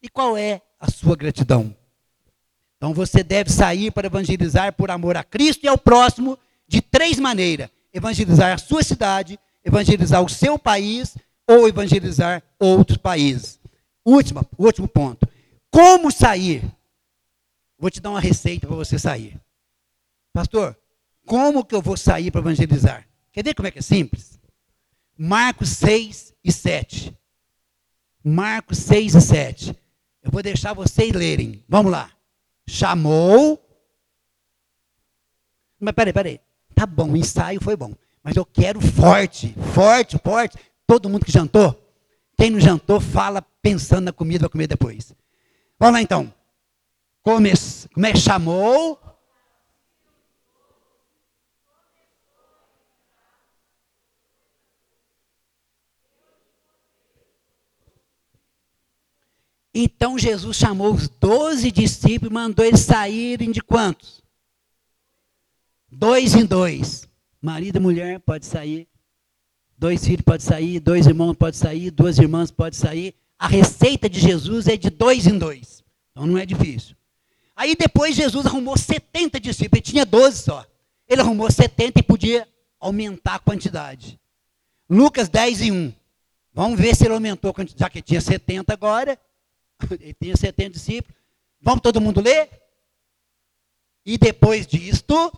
[0.00, 1.74] E qual é a sua gratidão?
[2.76, 6.38] Então você deve sair para evangelizar por amor a Cristo e ao próximo
[6.68, 11.16] de três maneiras: evangelizar a sua cidade, evangelizar o seu país
[11.48, 13.58] ou evangelizar outros países.
[14.04, 15.26] Última, último ponto.
[15.70, 16.62] Como sair?
[17.78, 19.40] Vou te dar uma receita para você sair.
[20.32, 20.76] Pastor,
[21.24, 23.08] como que eu vou sair para evangelizar?
[23.32, 24.38] Quer ver como é que é simples?
[25.16, 27.16] Marcos 6 e 7.
[28.22, 29.78] Marcos 6 e 7.
[30.22, 31.64] Eu vou deixar vocês lerem.
[31.68, 32.10] Vamos lá.
[32.66, 33.60] Chamou.
[35.78, 36.40] Mas peraí, peraí.
[36.74, 37.94] Tá bom, o ensaio foi bom.
[38.22, 40.56] Mas eu quero forte, forte, forte.
[40.86, 41.83] Todo mundo que jantou.
[42.36, 45.14] Quem não jantou, fala pensando na comida, vai comer depois.
[45.78, 46.32] Vamos lá então.
[47.22, 47.52] Come,
[47.92, 49.00] como é que chamou?
[59.74, 64.22] Então Jesus chamou os doze discípulos e mandou eles saírem de quantos?
[65.90, 67.08] Dois em dois.
[67.42, 68.88] Marido e mulher pode sair.
[69.84, 73.14] Dois filhos pode sair, dois irmãos pode sair, duas irmãs pode sair.
[73.38, 75.84] A receita de Jesus é de dois em dois.
[76.10, 76.96] Então não é difícil.
[77.54, 80.66] Aí depois Jesus arrumou 70 discípulos, ele tinha 12 só.
[81.06, 82.48] Ele arrumou 70 e podia
[82.80, 84.18] aumentar a quantidade.
[84.88, 85.92] Lucas 10 e 1.
[86.54, 89.20] Vamos ver se ele aumentou, já que tinha 70 agora,
[90.00, 91.14] ele tinha 70 discípulos.
[91.60, 92.48] Vamos todo mundo ler?
[94.06, 95.30] E depois disto,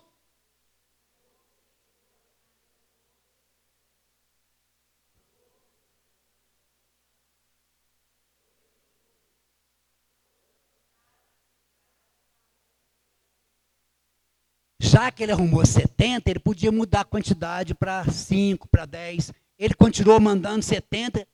[14.86, 19.32] já que ele arrumou 70, ele podia mudar a quantidade para 5, para 10.
[19.58, 21.26] Ele continuou mandando 70.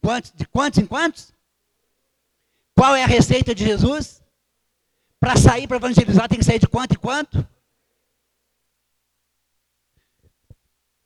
[0.00, 1.32] Quantos, de quantos em quantos?
[2.74, 4.22] Qual é a receita de Jesus?
[5.20, 7.46] Para sair para evangelizar tem que sair de quanto em quanto?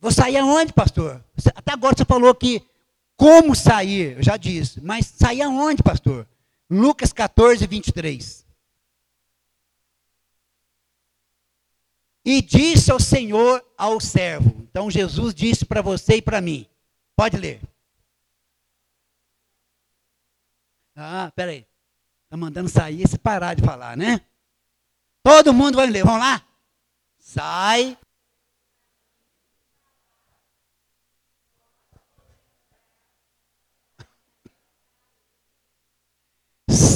[0.00, 1.22] Vou sair aonde, pastor?
[1.54, 2.62] Até agora você falou que
[3.16, 6.26] como sair, eu já disse, mas sair aonde, pastor?
[6.70, 8.47] Lucas 14, 23.
[12.28, 14.54] E disse ao Senhor ao servo.
[14.70, 16.68] Então Jesus disse para você e para mim.
[17.16, 17.58] Pode ler.
[20.94, 21.66] Ah, peraí.
[22.24, 24.20] Está mandando sair se parar de falar, né?
[25.22, 26.04] Todo mundo vai ler.
[26.04, 26.46] Vamos lá?
[27.16, 27.96] Sai.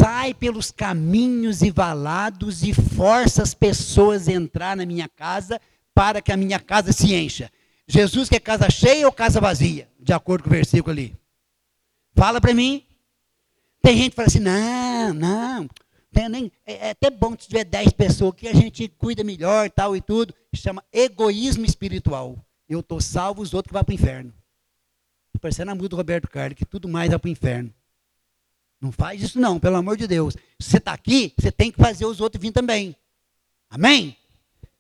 [0.03, 5.61] Sai pelos caminhos e valados e força as pessoas a entrar na minha casa
[5.95, 7.49] para que a minha casa se encha.
[7.87, 9.89] Jesus quer casa cheia ou casa vazia?
[10.01, 11.17] De acordo com o versículo ali.
[12.17, 12.85] Fala para mim.
[13.81, 15.71] Tem gente que fala assim, não, não.
[16.29, 19.97] Nem, é, é até bom se tiver 10 pessoas que a gente cuida melhor tal
[19.97, 20.35] e tudo.
[20.53, 22.45] Chama egoísmo espiritual.
[22.69, 24.35] Eu estou salvo, os outros vão para o inferno.
[25.41, 27.73] Parecendo a música do Roberto Carlos, que tudo mais vai para o inferno.
[28.83, 30.35] Não faz isso não, pelo amor de Deus.
[30.59, 32.97] Se você está aqui, você tem que fazer os outros vir também.
[33.71, 34.17] Amém?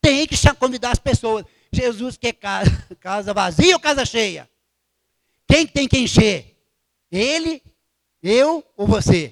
[0.01, 1.47] Tem que convidar as pessoas.
[1.73, 4.51] Jesus quer casa, casa vazia ou casa cheia?
[5.47, 6.57] Quem tem que encher?
[7.13, 7.63] Ele,
[8.21, 9.31] eu ou você?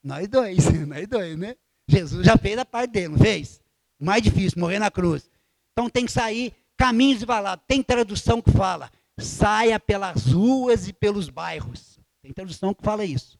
[0.00, 1.56] Nós dois, nós dois, né?
[1.88, 3.60] Jesus já fez a parte dele, não fez?
[3.98, 5.28] O mais difícil, morrer na cruz.
[5.72, 7.64] Então tem que sair caminhos de valados.
[7.66, 11.98] Tem tradução que fala, saia pelas ruas e pelos bairros.
[12.22, 13.36] Tem tradução que fala isso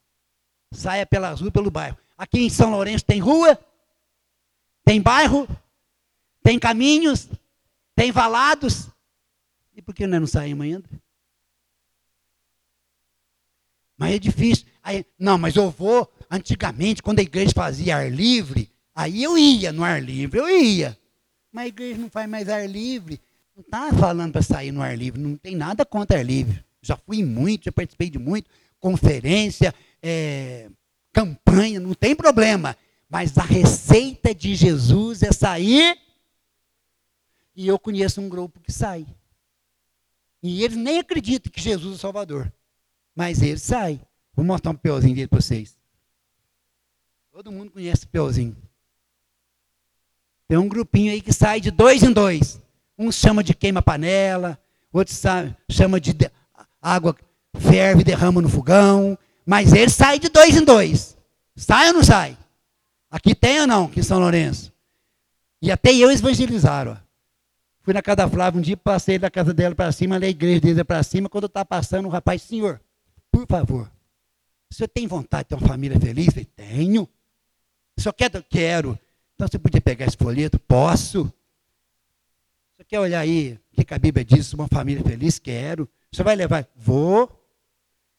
[0.74, 1.96] saia pelas ruas, pelo bairro.
[2.16, 3.58] Aqui em São Lourenço tem rua,
[4.84, 5.48] tem bairro,
[6.42, 7.28] tem caminhos,
[7.96, 8.88] tem valados.
[9.74, 10.88] E por que nós não saímos ainda?
[13.96, 14.66] Mas é difícil.
[14.82, 16.12] Aí, não, mas eu vou.
[16.30, 20.98] Antigamente, quando a igreja fazia ar livre, aí eu ia no ar livre, eu ia.
[21.52, 23.20] Mas a igreja não faz mais ar livre.
[23.56, 25.20] Não está falando para sair no ar livre.
[25.20, 26.64] Não tem nada contra ar livre.
[26.82, 28.50] Já fui muito, já participei de muito.
[28.80, 29.72] Conferência,
[30.06, 30.68] é,
[31.10, 32.76] campanha, não tem problema.
[33.08, 35.98] Mas a receita de Jesus é sair.
[37.56, 39.06] E eu conheço um grupo que sai.
[40.42, 42.52] E eles nem acreditam que Jesus é Salvador.
[43.16, 44.00] Mas eles saem.
[44.34, 45.78] Vou mostrar um peãozinho dele para vocês.
[47.32, 48.56] Todo mundo conhece o peãozinho.
[50.46, 52.60] Tem um grupinho aí que sai de dois em dois.
[52.98, 54.58] Uns chama de queima-panela,
[54.92, 55.20] outros
[55.70, 56.14] chama de
[56.80, 57.16] água
[57.58, 59.18] ferve e derrama no fogão.
[59.44, 61.16] Mas ele sai de dois em dois.
[61.56, 62.36] Sai ou não sai?
[63.10, 64.72] Aqui tem ou não, aqui em São Lourenço?
[65.60, 66.98] E até eu evangelizaram.
[67.82, 70.60] Fui na casa da Flávia um dia, passei da casa dela para cima, da igreja
[70.60, 71.28] dele para cima.
[71.28, 72.80] Quando eu estava passando, o rapaz, senhor,
[73.30, 73.90] por favor,
[74.70, 76.26] o senhor tem vontade de ter uma família feliz?
[76.26, 77.08] Eu falei, tenho.
[77.96, 78.30] O senhor quer?
[78.44, 78.98] Quero.
[79.34, 80.58] Então você podia pegar esse folheto?
[80.58, 81.32] Posso.
[82.76, 85.38] Você quer olhar aí o que a Bíblia diz, uma família feliz?
[85.38, 85.88] Quero.
[86.10, 86.66] Você vai levar?
[86.74, 87.43] Vou.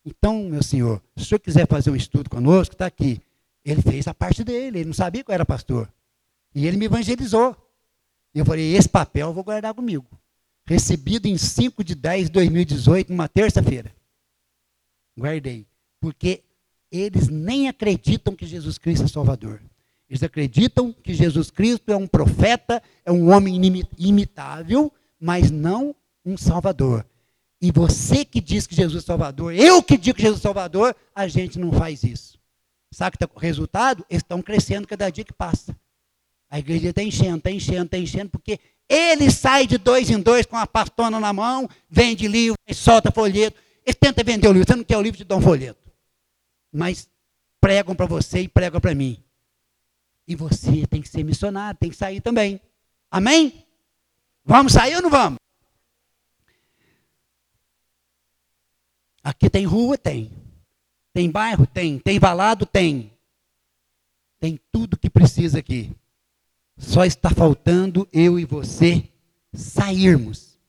[0.05, 3.19] Então, meu senhor, se o senhor quiser fazer um estudo conosco, está aqui.
[3.63, 5.91] Ele fez a parte dele, ele não sabia que eu era pastor.
[6.53, 7.55] E ele me evangelizou.
[8.33, 10.05] Eu falei, esse papel eu vou guardar comigo.
[10.67, 13.91] Recebido em 5 de 10 de 2018, numa terça-feira.
[15.17, 15.65] Guardei.
[15.99, 16.43] Porque
[16.91, 19.59] eles nem acreditam que Jesus Cristo é Salvador.
[20.07, 23.59] Eles acreditam que Jesus Cristo é um profeta, é um homem
[23.97, 27.05] imitável, mas não um Salvador.
[27.65, 30.95] E você que diz que Jesus é Salvador, eu que digo que Jesus é Salvador,
[31.15, 32.37] a gente não faz isso.
[32.91, 34.05] Sabe que tá, o resultado?
[34.07, 35.75] Eles estão crescendo cada dia que passa.
[36.47, 40.45] A igreja está enchendo, está enchendo, está enchendo, porque ele sai de dois em dois
[40.45, 43.59] com a pastona na mão, vende livro, solta folheto.
[43.83, 45.91] Eles tentam vender o livro, você não quer o livro, te dá um folheto.
[46.71, 47.09] Mas
[47.59, 49.23] pregam para você e pregam para mim.
[50.27, 52.61] E você tem que ser missionário, tem que sair também.
[53.09, 53.65] Amém?
[54.43, 55.39] Vamos sair ou não vamos?
[59.25, 59.97] Aqui tem rua?
[59.97, 60.31] Tem.
[61.11, 61.65] Tem bairro?
[61.65, 61.97] Tem.
[61.97, 62.63] Tem valado?
[62.63, 63.11] Tem.
[64.39, 65.91] Tem tudo que precisa aqui.
[66.77, 69.09] Só está faltando eu e você
[69.51, 70.59] sairmos.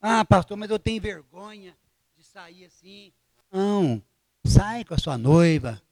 [0.00, 1.74] Ah, pastor, mas eu tenho vergonha
[2.16, 3.12] de sair assim.
[3.50, 4.00] Não,
[4.44, 5.82] sai com a sua noiva.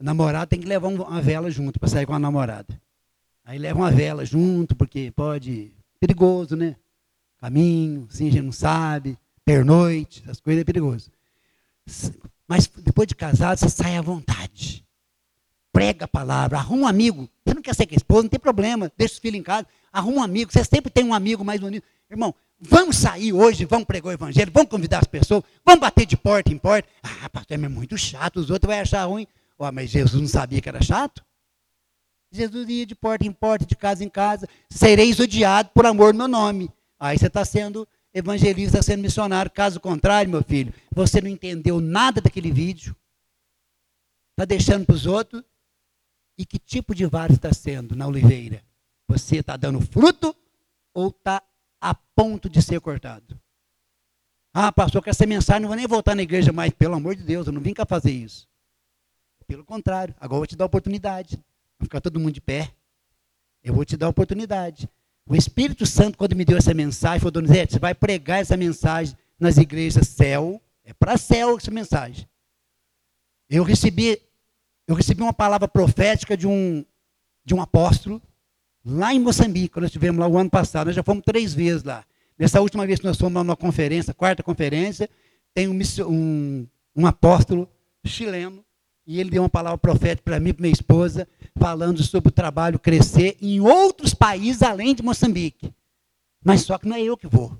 [0.00, 2.80] O namorado tem que levar uma vela junto para sair com a namorada.
[3.44, 5.72] Aí leva uma vela junto, porque pode.
[6.00, 6.74] Perigoso, né?
[7.38, 9.16] Caminho, assim, a gente não sabe.
[9.48, 11.10] Pernoite, essas coisas é perigoso.
[12.46, 14.84] Mas depois de casado, você sai à vontade
[15.78, 17.28] prega a palavra, arruma um amigo.
[17.46, 19.64] Você não quer ser com a esposa, não tem problema, deixa os filhos em casa,
[19.92, 20.52] arruma um amigo.
[20.52, 21.84] Você sempre tem um amigo mais unido.
[22.10, 26.16] Irmão, vamos sair hoje, vamos pregar o evangelho, vamos convidar as pessoas, vamos bater de
[26.16, 26.88] porta em porta.
[27.00, 29.24] Ah, pastor, é muito chato, os outros vão achar ruim.
[29.56, 31.24] Oh, mas Jesus não sabia que era chato?
[32.32, 34.48] Jesus ia de porta em porta, de casa em casa.
[34.68, 36.72] Sereis odiado por amor do meu nome.
[36.98, 37.86] Aí você está sendo
[38.18, 39.50] evangelista, sendo missionário.
[39.50, 42.94] Caso contrário, meu filho, você não entendeu nada daquele vídeo.
[44.32, 45.42] Está deixando para os outros
[46.36, 48.62] e que tipo de vara está sendo na oliveira?
[49.08, 50.34] Você está dando fruto
[50.94, 51.42] ou está
[51.80, 53.40] a ponto de ser cortado?
[54.52, 56.72] Ah, pastor, com essa mensagem não vou nem voltar na igreja mais.
[56.72, 58.48] Pelo amor de Deus, eu não vim cá fazer isso.
[59.46, 61.36] Pelo contrário, agora eu vou te dar a oportunidade.
[61.78, 62.72] Vai ficar todo mundo de pé.
[63.62, 64.88] Eu vou te dar a oportunidade.
[65.28, 69.16] O Espírito Santo, quando me deu essa mensagem, falou, Donizete, você vai pregar essa mensagem
[69.38, 70.60] nas igrejas céu.
[70.84, 72.26] É para céu essa mensagem.
[73.50, 74.18] Eu recebi
[74.88, 76.82] eu recebi uma palavra profética de um,
[77.44, 78.22] de um apóstolo
[78.82, 80.86] lá em Moçambique, quando nós estivemos lá o ano passado.
[80.86, 82.02] Nós já fomos três vezes lá.
[82.38, 85.10] Nessa última vez que nós fomos lá numa conferência, quarta conferência,
[85.52, 86.66] tem um, um,
[86.96, 87.68] um apóstolo
[88.02, 88.64] chileno,
[89.08, 91.26] e ele deu uma palavra profética para mim e para minha esposa,
[91.58, 95.72] falando sobre o trabalho crescer em outros países além de Moçambique.
[96.44, 97.58] Mas só que não é eu que vou.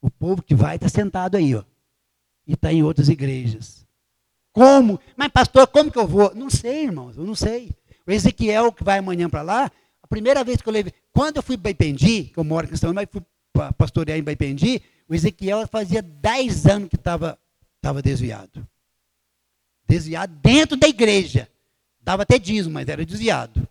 [0.00, 1.62] O povo que vai está sentado aí, ó.
[2.46, 3.86] E está em outras igrejas.
[4.50, 4.98] Como?
[5.14, 6.34] Mas, pastor, como que eu vou?
[6.34, 7.76] Não sei, irmãos, eu não sei.
[8.06, 9.70] O Ezequiel, que vai amanhã para lá,
[10.02, 10.94] a primeira vez que eu levei.
[11.12, 13.20] Quando eu fui para Baipendi, que eu moro em São mas fui
[13.76, 17.38] pastorear em Baipendi, o Ezequiel fazia 10 anos que estava
[17.82, 18.66] tava desviado.
[19.86, 21.48] Desviado dentro da igreja.
[22.00, 23.66] Dava até dízimo, mas era desviado.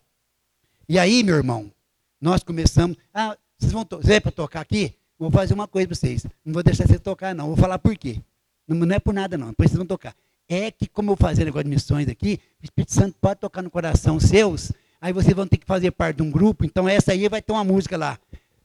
[0.87, 1.71] E aí, meu irmão,
[2.19, 2.97] nós começamos.
[3.13, 4.93] Ah, vocês vão to para tocar aqui?
[5.17, 6.25] Vou fazer uma coisa para vocês.
[6.43, 7.47] Não vou deixar vocês tocar, não.
[7.47, 8.21] Vou falar por quê.
[8.67, 9.49] Não, não é por nada, não.
[9.49, 10.15] Depois vocês vão tocar
[10.47, 13.69] é que, como eu fazer negócio de missões aqui, o Espírito Santo pode tocar no
[13.69, 17.27] coração seus, aí vocês vão ter que fazer parte de um grupo, então essa aí
[17.27, 18.19] vai ter uma música lá.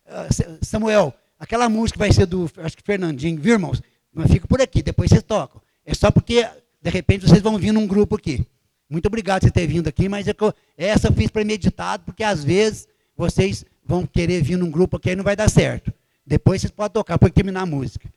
[0.07, 3.83] Uh, Samuel, aquela música vai ser do, acho que Fernandinho, viu, irmãos?
[4.13, 5.61] Mas fica por aqui, depois vocês tocam.
[5.85, 6.47] É só porque,
[6.81, 8.47] de repente, vocês vão vir num grupo aqui.
[8.89, 12.43] Muito obrigado por ter vindo aqui, mas é eu, essa eu fiz premeditado, porque às
[12.43, 15.93] vezes vocês vão querer vir num grupo aqui e não vai dar certo.
[16.27, 18.13] Depois vocês podem tocar, pode terminar a música.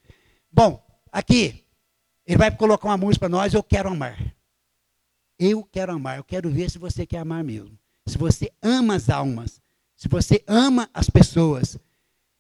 [0.52, 1.64] Bom, aqui,
[2.26, 4.34] ele vai colocar uma música para nós, eu quero amar.
[5.38, 7.78] Eu quero amar, eu quero ver se você quer amar mesmo.
[8.06, 9.62] Se você ama as almas,
[9.96, 11.78] se você ama as pessoas.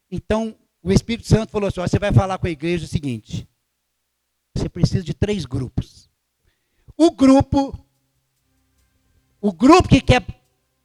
[0.09, 3.47] Então, o Espírito Santo falou assim: você vai falar com a igreja o seguinte:
[4.55, 6.02] você precisa de três grupos.
[6.97, 7.77] O grupo,
[9.41, 10.23] o grupo que quer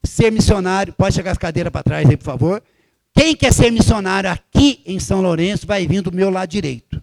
[0.02, 2.62] ser missionário, pode chegar as cadeiras para trás aí, por favor.
[3.14, 7.02] Quem quer ser missionário aqui em São Lourenço vai vir do meu lado direito.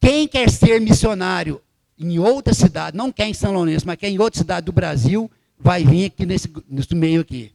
[0.00, 1.60] Quem quer ser missionário
[1.98, 5.30] em outra cidade, não quer em São Lourenço, mas quer em outra cidade do Brasil,
[5.58, 7.52] vai vir aqui nesse, nesse meio aqui.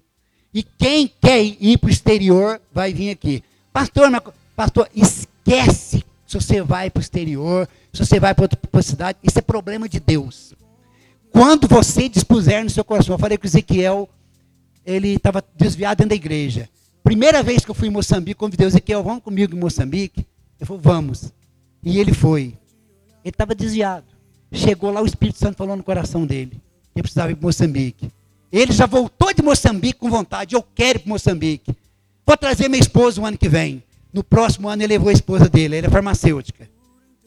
[0.54, 3.44] E quem quer ir para o exterior, vai vir aqui.
[3.72, 4.10] Pastor,
[4.56, 9.40] pastor, esquece se você vai para o exterior, se você vai para outra cidade, isso
[9.40, 10.54] é problema de Deus.
[11.32, 14.08] Quando você dispuser no seu coração, eu falei com Ezequiel,
[14.86, 16.70] ele estava desviado dentro da igreja.
[17.04, 20.20] Primeira vez que eu fui em Moçambique, convidei o Ezequiel, vamos comigo em Moçambique?
[20.60, 21.34] Ele falou, vamos.
[21.84, 22.54] E ele foi.
[23.24, 24.06] Ele estava desviado.
[24.52, 26.62] Chegou lá, o Espírito Santo falou no coração dele.
[26.96, 28.12] Ele precisava ir para Moçambique.
[28.52, 30.54] Ele já voltou de Moçambique com vontade.
[30.54, 31.76] Eu quero ir para Moçambique.
[32.24, 33.82] Vou trazer minha esposa o ano que vem.
[34.14, 35.78] No próximo ano ele levou a esposa dele.
[35.78, 36.70] Ele é farmacêutica.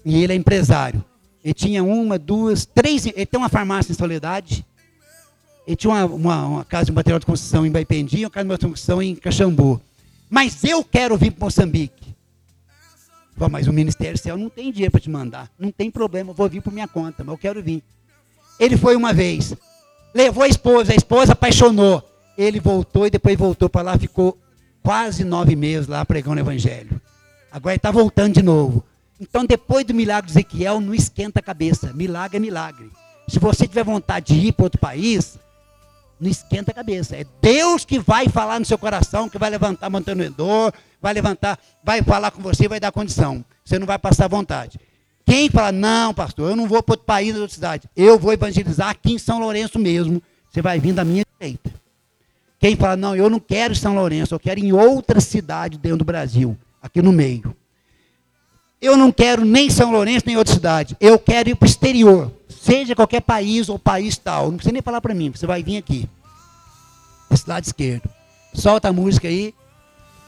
[0.05, 1.05] E ele é empresário.
[1.45, 3.07] Ele tinha uma, duas, três.
[3.07, 4.65] Ele tem uma farmácia em Soledade.
[5.67, 8.49] Ele tinha uma, uma, uma casa de material de construção em Baipendi, uma casa de
[8.49, 9.81] material de construção em Caxambu.
[10.29, 12.03] Mas eu quero vir para Moçambique.
[13.37, 15.51] Falei, mas o Ministério Céu não tem dinheiro para te mandar.
[15.59, 17.83] Não tem problema, eu vou vir por minha conta, mas eu quero vir.
[18.59, 19.55] Ele foi uma vez.
[20.15, 22.03] Levou a esposa, a esposa apaixonou.
[22.37, 24.39] Ele voltou e depois voltou para lá, ficou
[24.83, 27.01] quase nove meses lá pregando o evangelho.
[27.51, 28.85] Agora ele está voltando de novo.
[29.21, 31.93] Então, depois do milagre de Ezequiel, não esquenta a cabeça.
[31.93, 32.91] Milagre é milagre.
[33.29, 35.39] Se você tiver vontade de ir para outro país,
[36.19, 37.17] não esquenta a cabeça.
[37.17, 42.03] É Deus que vai falar no seu coração, que vai levantar mantenedor, vai levantar, vai
[42.03, 43.45] falar com você, vai dar condição.
[43.65, 44.81] Você não vai passar vontade.
[45.25, 47.89] Quem fala, não, pastor, eu não vou para outro país, outra cidade.
[47.95, 50.23] Eu vou evangelizar aqui em São Lourenço mesmo.
[50.51, 51.73] Você vai vir da minha direita.
[52.63, 56.05] Quem fala, não, eu não quero São Lourenço, eu quero em outra cidade dentro do
[56.05, 57.57] Brasil, aqui no meio.
[58.81, 60.97] Eu não quero nem São Lourenço, nem outra cidade.
[61.01, 62.31] Eu quero ir para o exterior.
[62.49, 64.45] Seja qualquer país ou país tal.
[64.49, 66.09] Não precisa nem falar para mim, você vai vir aqui.
[67.29, 68.09] Desse lado esquerdo.
[68.55, 69.53] Solta a música aí.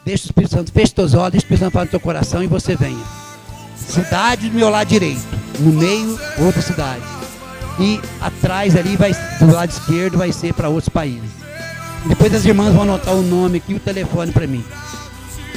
[0.04, 2.42] Deixa o Espírito Santo, fecha os olhos, deixa o Espírito Santo falar no teu coração
[2.42, 3.04] e você venha.
[3.76, 5.22] Cidade do meu lado direito.
[5.60, 7.04] No meio, outra cidade.
[7.78, 11.43] E atrás ali, vai, do lado esquerdo, vai ser para outros países.
[12.06, 14.64] Depois as irmãs vão anotar o nome aqui e o telefone para mim.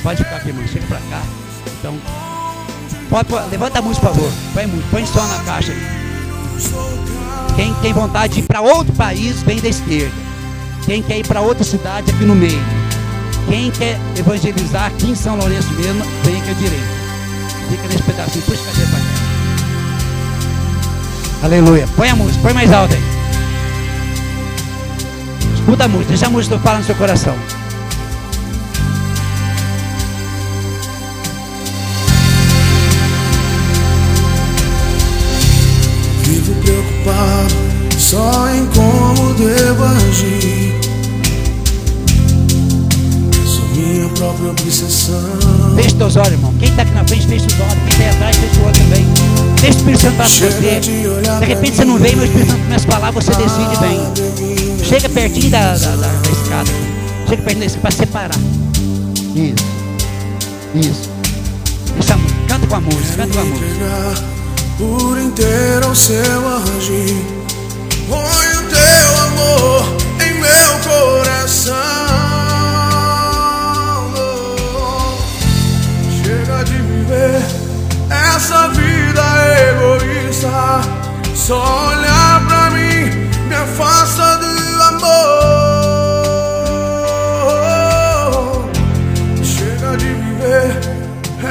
[0.01, 0.67] Pode ficar aqui, irmão.
[0.67, 1.21] Chega para cá.
[1.79, 1.97] Então,
[3.09, 4.31] Pode, pode, levanta a música, por favor.
[4.53, 5.73] Põe, põe só na caixa.
[7.55, 10.13] Quem tem vontade de ir para outro país, vem da esquerda.
[10.85, 12.61] Quem quer ir para outra cidade, aqui no meio.
[13.47, 16.97] Quem quer evangelizar aqui em São Lourenço mesmo, vem aqui à direita.
[17.69, 19.01] Fica nesse pedacinho, puxa a cadeira para.
[21.47, 21.87] Aleluia.
[21.95, 23.16] Põe a música, põe mais alto aí.
[25.67, 27.35] Escuta a música, deixa a música falar no seu coração.
[36.23, 40.46] Vivo preocupado só em como devo agir.
[44.17, 45.21] Própria obsessão.
[45.75, 46.53] Feche teus olhos, irmão.
[46.59, 47.73] Quem está aqui na frente, feche os olhos.
[47.73, 49.05] Quem está aí atrás, feche o olho também.
[49.61, 50.79] Deixa o Espírito Santo falar com você.
[51.39, 53.77] De repente você não vem, mas o Espírito Santo começa a falar, você decide e
[53.77, 54.85] vem.
[54.85, 56.71] Chega pertinho da, da, da, da escada.
[57.27, 58.39] Chega pertinho da escada para separar.
[59.35, 59.65] Isso.
[60.75, 61.09] Isso.
[61.93, 62.39] Deixa, a música.
[62.47, 64.37] canta com a música, canta com a música.
[64.77, 67.17] por inteiro ao seu agir.
[68.09, 72.36] Põe o teu amor em meu coração.
[78.37, 79.25] Essa vida
[79.71, 80.81] egoísta.
[81.33, 83.09] Só olhar pra mim
[83.47, 85.49] me afasta do amor.
[89.43, 90.69] Chega de viver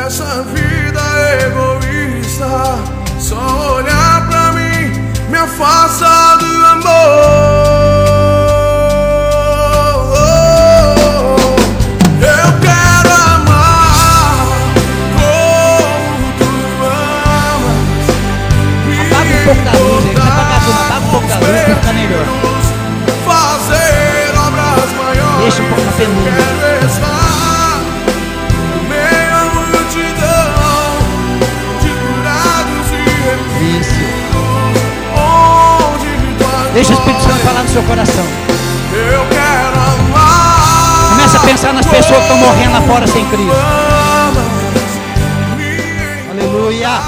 [0.07, 1.03] essa vida
[1.45, 2.55] egoísta.
[3.19, 3.43] Só
[3.79, 4.83] olhar pra mim
[5.29, 6.06] me afasta
[25.97, 26.05] tua
[36.75, 38.25] Deixa o Espírito Santo falar no seu coração.
[38.93, 41.09] Eu quero amar.
[41.11, 43.57] Começa a pensar nas pessoas que estão morrendo lá fora sem Cristo.
[46.31, 47.01] Aleluia.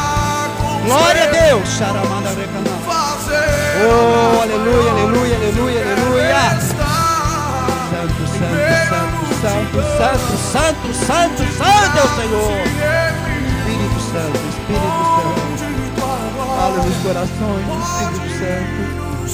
[0.86, 1.68] Glória a Deus.
[3.80, 6.07] Oh, aleluia, aleluia, aleluia, aleluia.
[9.41, 12.53] Santo, santo, santo, santo, santo, é o Senhor.
[13.47, 15.68] Espírito Santo, Espírito Santo.
[16.57, 18.28] Fala nos corações, Espírito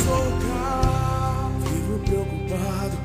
[0.04, 0.44] Santo.
[0.44, 2.96] Cá, vivo preocupado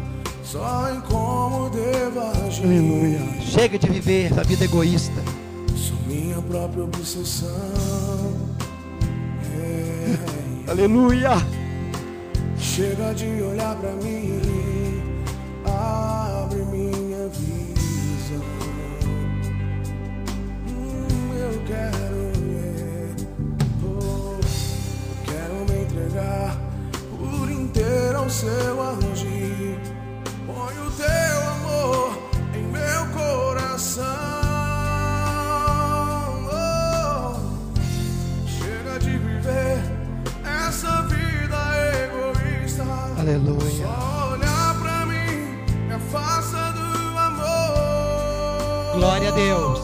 [0.44, 2.66] só em como devo agir.
[2.66, 3.22] Aleluia.
[3.42, 5.22] Chega de viver essa vida egoísta.
[5.76, 7.50] Sou minha própria obsessão.
[9.56, 11.32] É, Aleluia.
[12.58, 14.42] chega de olhar pra mim,
[15.66, 16.19] abre
[28.30, 29.80] seu agir.
[30.46, 32.18] Põe o teu amor
[32.54, 34.06] em meu coração.
[36.52, 37.36] Oh,
[38.48, 39.82] chega de viver
[40.44, 41.58] essa vida
[42.06, 42.84] egoísta.
[43.18, 43.88] Aleluia.
[43.88, 48.96] Só olhar pra mim me afasta do amor.
[48.96, 49.79] Glória a Deus.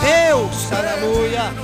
[0.00, 1.59] Deus, aleluia.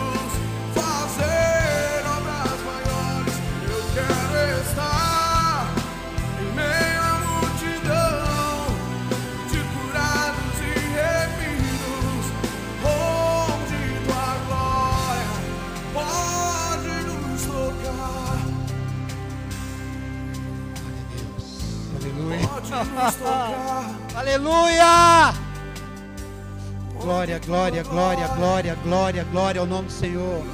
[27.27, 30.45] Glória, glória, glória, glória, glória, glória ao nome do Senhor.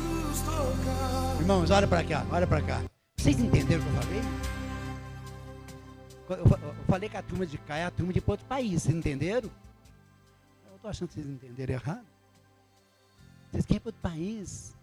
[1.38, 2.82] Irmãos, olha para cá, olha para cá.
[3.14, 4.20] Vocês entenderam o que eu falei?
[6.30, 8.84] Eu fa- eu falei que a turma de cá é a turma de outro país,
[8.84, 9.50] vocês entenderam?
[10.70, 12.06] Eu estou achando que vocês entenderam errado.
[13.50, 14.74] Vocês querem para outro país.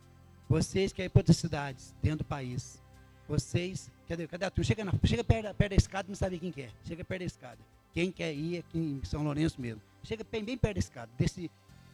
[0.48, 2.80] Vocês querem para outras cidades, dentro do país.
[3.28, 4.64] Vocês, cadê, cadê a turma?
[4.64, 6.70] Chega, na, chega perto, perto da escada, não sabe quem que é.
[6.86, 7.58] Chega perto da escada.
[7.92, 9.82] Quem quer ir aqui em São Lourenço mesmo.
[10.04, 11.10] Chega bem, bem perto da escada.
[11.18, 11.50] Desse,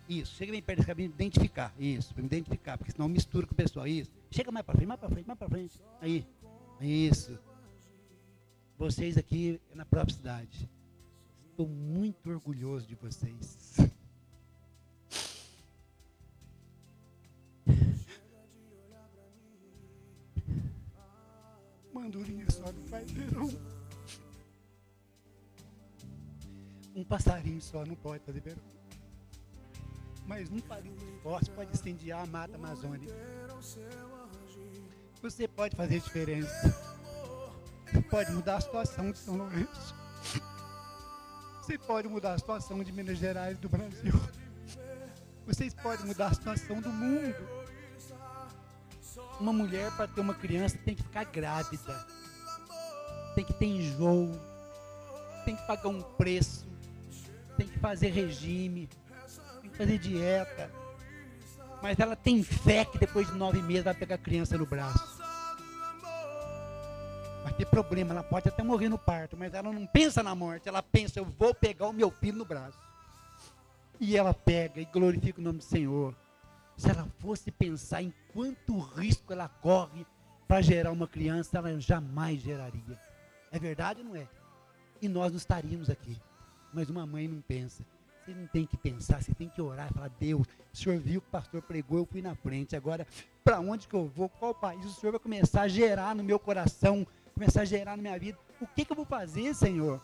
[0.07, 1.73] isso, chega bem perto para me identificar.
[1.79, 3.87] Isso, para me identificar, porque senão mistura com o pessoal.
[3.87, 4.11] Isso.
[4.29, 5.81] Chega mais para frente, mais para frente, mais para frente.
[5.99, 6.25] Aí.
[6.79, 7.39] Isso.
[8.77, 10.69] Vocês aqui na própria cidade.
[11.49, 13.77] Estou muito orgulhoso de vocês.
[21.93, 23.49] Mandurinha só não faz verão.
[26.93, 28.74] Um passarinho só não pode fazer verão.
[30.27, 33.13] Mas um farinho forte pode incendiar a mata amazônica.
[35.21, 36.75] Você pode fazer diferença.
[37.85, 39.95] Você pode mudar a situação de São Lourenço.
[41.61, 44.13] Você pode mudar a situação de Minas Gerais, do Brasil.
[45.45, 47.35] Vocês podem mudar a situação do mundo.
[49.39, 52.07] Uma mulher, para ter uma criança, tem que ficar grávida.
[53.35, 54.31] Tem que ter enjoo.
[55.43, 56.67] Tem que pagar um preço.
[57.57, 58.89] Tem que fazer regime.
[59.77, 60.71] Fazer dieta.
[61.81, 65.21] Mas ela tem fé que depois de nove meses vai pegar a criança no braço.
[67.43, 70.67] Vai ter problema, ela pode até morrer no parto, mas ela não pensa na morte,
[70.67, 72.79] ela pensa, eu vou pegar o meu filho no braço.
[73.99, 76.15] E ela pega e glorifica o nome do Senhor.
[76.75, 80.05] Se ela fosse pensar em quanto risco ela corre
[80.47, 82.99] para gerar uma criança, ela jamais geraria.
[83.51, 84.27] É verdade ou não é?
[85.01, 86.19] E nós não estaríamos aqui.
[86.73, 87.83] Mas uma mãe não pensa.
[88.25, 91.21] Você não tem que pensar, você tem que orar e falar, Deus, o senhor viu
[91.21, 92.75] que o pastor pregou, eu fui na frente.
[92.75, 93.05] Agora,
[93.43, 94.27] para onde que eu vou?
[94.27, 94.83] Qual país?
[94.83, 97.05] O senhor vai começar a gerar no meu coração,
[97.35, 98.35] começar a gerar na minha vida.
[98.59, 100.01] O que, que eu vou fazer, Senhor?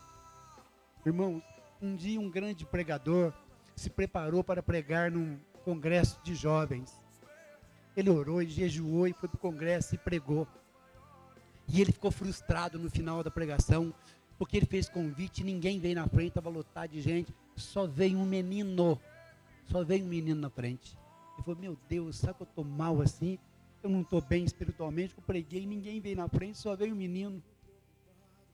[1.04, 1.42] Irmãos,
[1.82, 3.34] um dia um grande pregador
[3.76, 6.96] se preparou para pregar num congresso de jovens.
[7.98, 10.48] Ele orou e jejuou e foi para o congresso e pregou.
[11.68, 13.92] E ele ficou frustrado no final da pregação,
[14.38, 18.26] porque ele fez convite ninguém veio na frente, estava lotado de gente, só veio um
[18.26, 19.00] menino.
[19.66, 20.98] Só veio um menino na frente.
[21.36, 23.40] Ele falou, meu Deus, sabe que eu estou mal assim?
[23.82, 27.42] Eu não estou bem espiritualmente, eu preguei, ninguém veio na frente, só veio um menino.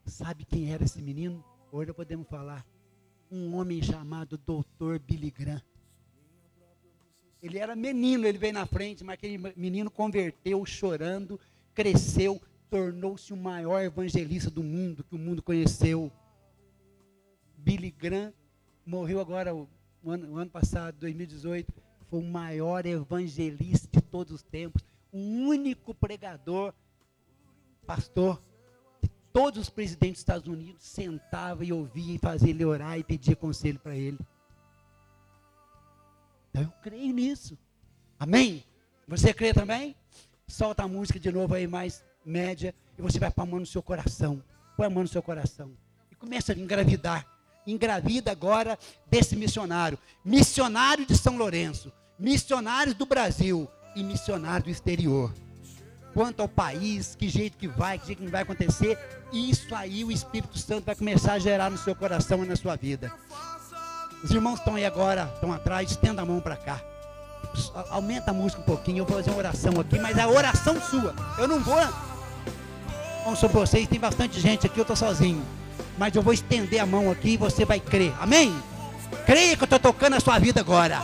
[0.05, 1.43] Sabe quem era esse menino?
[1.71, 2.65] Hoje podemos falar.
[3.29, 4.99] Um homem chamado Dr.
[5.05, 5.61] Billy Graham.
[7.41, 11.39] Ele era menino, ele veio na frente, mas aquele menino converteu chorando,
[11.73, 16.11] cresceu, tornou-se o maior evangelista do mundo, que o mundo conheceu.
[17.57, 18.33] Billy Graham
[18.87, 19.67] morreu agora, o
[20.05, 21.73] ano, o ano passado, 2018,
[22.09, 24.81] foi o maior evangelista de todos os tempos,
[25.11, 26.73] o único pregador,
[27.85, 28.41] pastor,
[29.01, 33.03] que todos os presidentes dos Estados Unidos sentavam e ouviam e faziam ele orar e
[33.03, 34.19] pedir conselho para ele.
[36.49, 37.57] Então eu creio nisso.
[38.17, 38.63] Amém?
[39.07, 39.95] Você crê também?
[40.47, 43.65] Solta a música de novo aí mais média e você vai pôr a mão no
[43.65, 44.41] seu coração.
[44.77, 45.71] Põe a mão no seu coração.
[46.09, 47.36] E começa a engravidar.
[47.67, 49.99] Engravida agora desse missionário.
[50.23, 51.91] Missionário de São Lourenço.
[52.17, 55.33] Missionários do Brasil e missionário do exterior.
[56.13, 58.97] Quanto ao país, que jeito que vai, que jeito que não vai acontecer,
[59.31, 62.75] isso aí o Espírito Santo vai começar a gerar no seu coração e na sua
[62.75, 63.11] vida.
[64.23, 66.81] Os irmãos estão aí agora, estão atrás, estenda a mão para cá.
[67.89, 70.81] Aumenta a música um pouquinho, eu vou fazer uma oração aqui, mas é a oração
[70.81, 71.13] sua.
[71.37, 71.77] Eu não vou.
[73.23, 75.45] Vamos sobre vocês, tem bastante gente aqui, eu estou sozinho.
[75.97, 78.13] Mas eu vou estender a mão aqui e você vai crer.
[78.19, 78.55] Amém?
[79.25, 81.01] Creia que eu estou tocando a sua vida agora.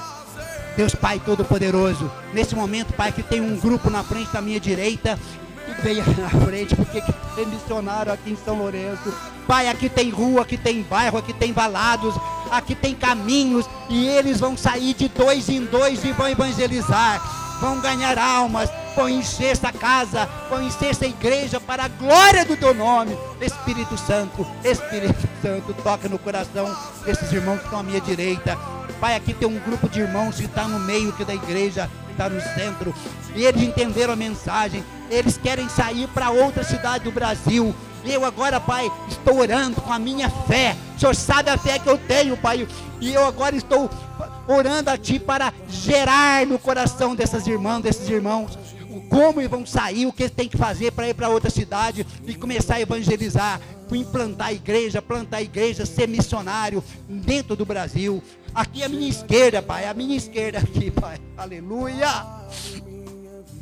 [0.76, 5.20] Deus Pai Todo-Poderoso, nesse momento, Pai, que tem um grupo na frente da minha direita
[5.66, 7.02] que veio na frente, porque
[7.36, 9.14] tem missionário aqui em São Lourenço.
[9.48, 12.16] Pai, aqui tem rua, aqui tem bairro, aqui tem valados,
[12.52, 17.22] aqui tem caminhos, e eles vão sair de dois em dois e vão evangelizar.
[17.60, 22.56] vão ganhar almas, vão encher essa casa, vão encher essa igreja para a glória do
[22.56, 23.18] teu nome.
[23.42, 26.76] Espírito Santo, Espírito Santo, toca no coração
[27.06, 28.58] desses irmãos que estão à minha direita.
[29.00, 32.30] Pai, aqui tem um grupo de irmãos que está no meio aqui da igreja, está
[32.30, 32.94] no centro,
[33.36, 37.76] e eles entenderam a mensagem, eles querem sair para outra cidade do Brasil.
[38.06, 40.76] Eu agora, Pai, estou orando com a minha fé.
[40.96, 42.68] O Senhor sabe a fé que eu tenho, Pai.
[43.00, 43.90] E eu agora estou
[44.48, 48.58] orando a Ti para gerar no coração dessas irmãs, desses irmãos,
[49.02, 52.06] como eles vão sair, o que eles têm que fazer para ir para outra cidade
[52.26, 53.60] e começar a evangelizar,
[53.92, 58.22] implantar a igreja, plantar a igreja, ser missionário dentro do Brasil.
[58.54, 61.20] Aqui é a minha esquerda, Pai, a minha esquerda aqui, Pai.
[61.38, 62.26] Aleluia.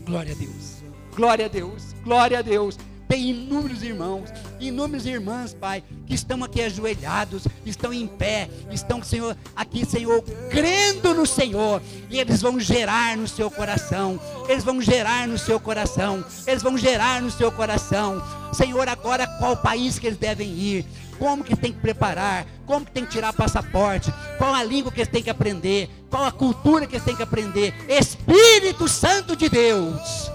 [0.05, 0.83] Glória a Deus.
[1.15, 1.95] Glória a Deus.
[2.03, 2.77] Glória a Deus.
[3.11, 9.35] Tem inúmeros irmãos, inúmeras irmãs, Pai, que estão aqui ajoelhados, estão em pé, estão, Senhor,
[9.53, 15.27] aqui, Senhor, crendo no Senhor, e eles vão gerar no seu coração, eles vão gerar
[15.27, 20.17] no seu coração, eles vão gerar no seu coração, Senhor, agora qual país que eles
[20.17, 20.85] devem ir,
[21.19, 25.01] como que tem que preparar, como que tem que tirar passaporte, qual a língua que
[25.01, 27.73] eles têm que aprender, qual a cultura que eles têm que aprender.
[27.89, 30.31] Espírito Santo de Deus,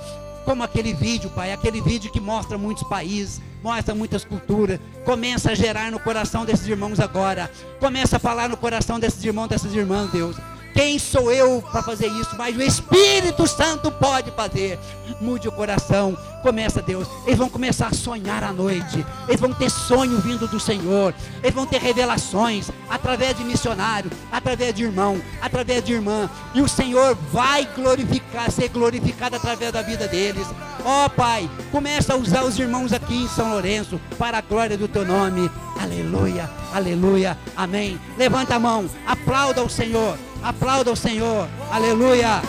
[0.47, 5.55] como aquele vídeo, Pai, aquele vídeo que mostra muitos países, mostra muitas culturas, começa a
[5.55, 10.09] gerar no coração desses irmãos agora, começa a falar no coração desses irmãos, dessas irmãs,
[10.12, 10.36] Deus.
[10.72, 12.36] Quem sou eu para fazer isso?
[12.36, 14.78] Mas o Espírito Santo pode fazer.
[15.22, 16.16] Mude o coração.
[16.43, 17.09] Começa, Deus.
[17.26, 19.05] Eles vão começar a sonhar à noite.
[19.26, 21.14] Eles vão ter sonho vindo do Senhor.
[21.43, 26.30] Eles vão ter revelações através de missionário, através de irmão, através de irmã.
[26.55, 30.47] E o Senhor vai glorificar, ser glorificado através da vida deles.
[30.84, 34.78] Ó oh, Pai, começa a usar os irmãos aqui em São Lourenço para a glória
[34.78, 35.51] do teu nome.
[35.80, 37.99] Aleluia, aleluia, amém.
[38.16, 40.16] Levanta a mão, aplauda o Senhor.
[40.43, 41.49] Aplauda o Senhor.
[41.72, 42.41] Aleluia.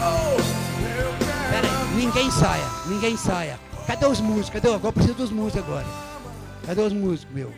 [0.00, 0.43] Aí,
[1.94, 3.58] ninguém saia, ninguém saia.
[3.86, 4.50] Cadê os músicos?
[4.50, 4.68] Cadê?
[4.68, 5.86] Agora eu preciso dos músicos agora.
[6.66, 7.52] Cadê os músicos, meu?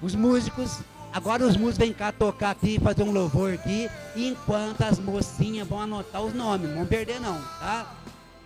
[0.00, 0.78] Os músicos,
[1.12, 5.80] agora os músicos vêm cá tocar aqui, fazer um louvor aqui, enquanto as mocinhas vão
[5.80, 6.68] anotar os nomes.
[6.68, 7.94] Não vão perder não, tá?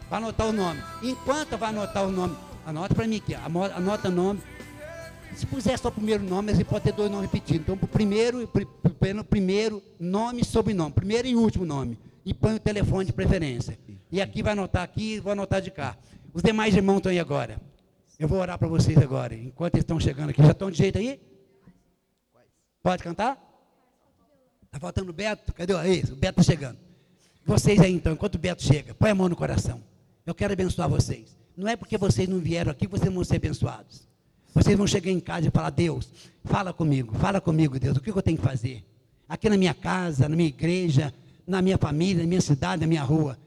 [0.08, 0.82] Vai anotar o nome.
[1.02, 2.36] Enquanto vai anotar o nome,
[2.66, 4.40] anota para mim aqui, anota o nome.
[5.36, 7.62] Se puser só o primeiro nome, você pode ter dois nomes repetidos.
[7.62, 8.48] Então, o primeiro,
[9.28, 10.92] primeiro nome e sobrenome.
[10.92, 11.96] Primeiro e último nome.
[12.26, 13.78] E põe o telefone de preferência.
[14.12, 15.96] E aqui vai anotar aqui, vou anotar de cá.
[16.32, 17.60] Os demais irmãos estão aí agora.
[18.18, 20.42] Eu vou orar para vocês agora, enquanto eles estão chegando aqui.
[20.42, 21.20] Já estão de jeito aí?
[22.82, 23.38] Pode cantar?
[24.66, 25.52] Está faltando o Beto?
[25.52, 25.72] Cadê?
[25.88, 26.78] Isso, o Beto está chegando.
[27.44, 29.82] Vocês aí então, enquanto o Beto chega, põe a mão no coração.
[30.26, 31.36] Eu quero abençoar vocês.
[31.56, 34.08] Não é porque vocês não vieram aqui que vocês vão ser abençoados.
[34.54, 36.10] Vocês vão chegar em casa e falar: Deus,
[36.44, 38.84] fala comigo, fala comigo, Deus, o que eu tenho que fazer?
[39.28, 41.14] Aqui na minha casa, na minha igreja,
[41.46, 43.38] na minha família, na minha cidade, na minha rua.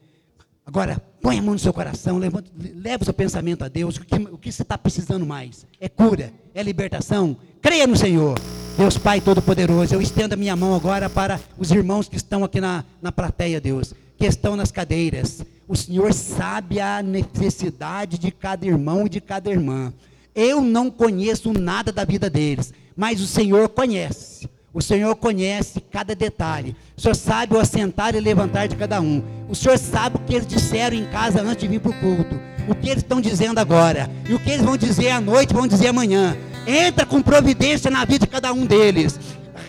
[0.66, 3.96] Agora, põe a mão no seu coração, levanta, leva o seu pensamento a Deus.
[3.96, 5.66] O que, o que você está precisando mais?
[5.78, 7.36] É cura, é libertação.
[7.60, 8.38] Creia no Senhor.
[8.76, 12.60] Deus Pai Todo-Poderoso, eu estendo a minha mão agora para os irmãos que estão aqui
[12.60, 15.44] na, na plateia, Deus, que estão nas cadeiras.
[15.68, 19.92] O Senhor sabe a necessidade de cada irmão e de cada irmã.
[20.34, 24.48] Eu não conheço nada da vida deles, mas o Senhor conhece.
[24.74, 26.74] O Senhor conhece cada detalhe.
[26.96, 29.22] O Senhor sabe o assentar e levantar de cada um.
[29.48, 32.40] O Senhor sabe o que eles disseram em casa antes de vir para o culto.
[32.66, 34.10] O que eles estão dizendo agora.
[34.28, 36.36] E o que eles vão dizer à noite, vão dizer amanhã.
[36.66, 39.20] Entra com providência na vida de cada um deles.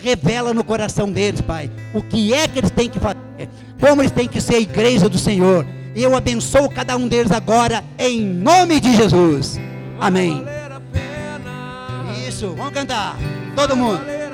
[0.02, 1.70] Revela no coração deles, Pai.
[1.94, 3.20] O que é que eles têm que fazer.
[3.78, 5.64] Como eles têm que ser a igreja do Senhor.
[5.94, 9.60] Eu abençoo cada um deles agora, em nome de Jesus.
[10.00, 10.44] Amém.
[12.28, 13.16] Isso, vamos cantar.
[13.54, 14.25] Todo mundo.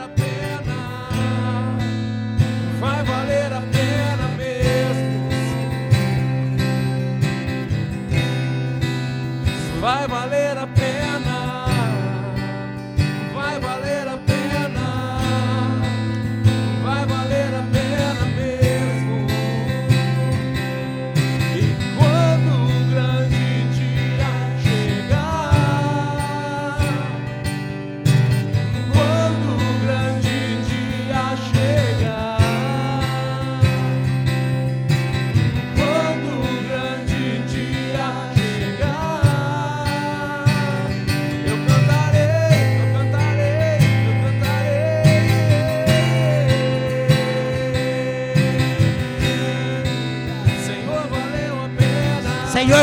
[2.83, 3.92] Vai valer a pena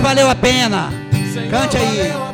[0.10, 0.90] valeu a pena.
[1.32, 2.29] Senhor, Cante aí.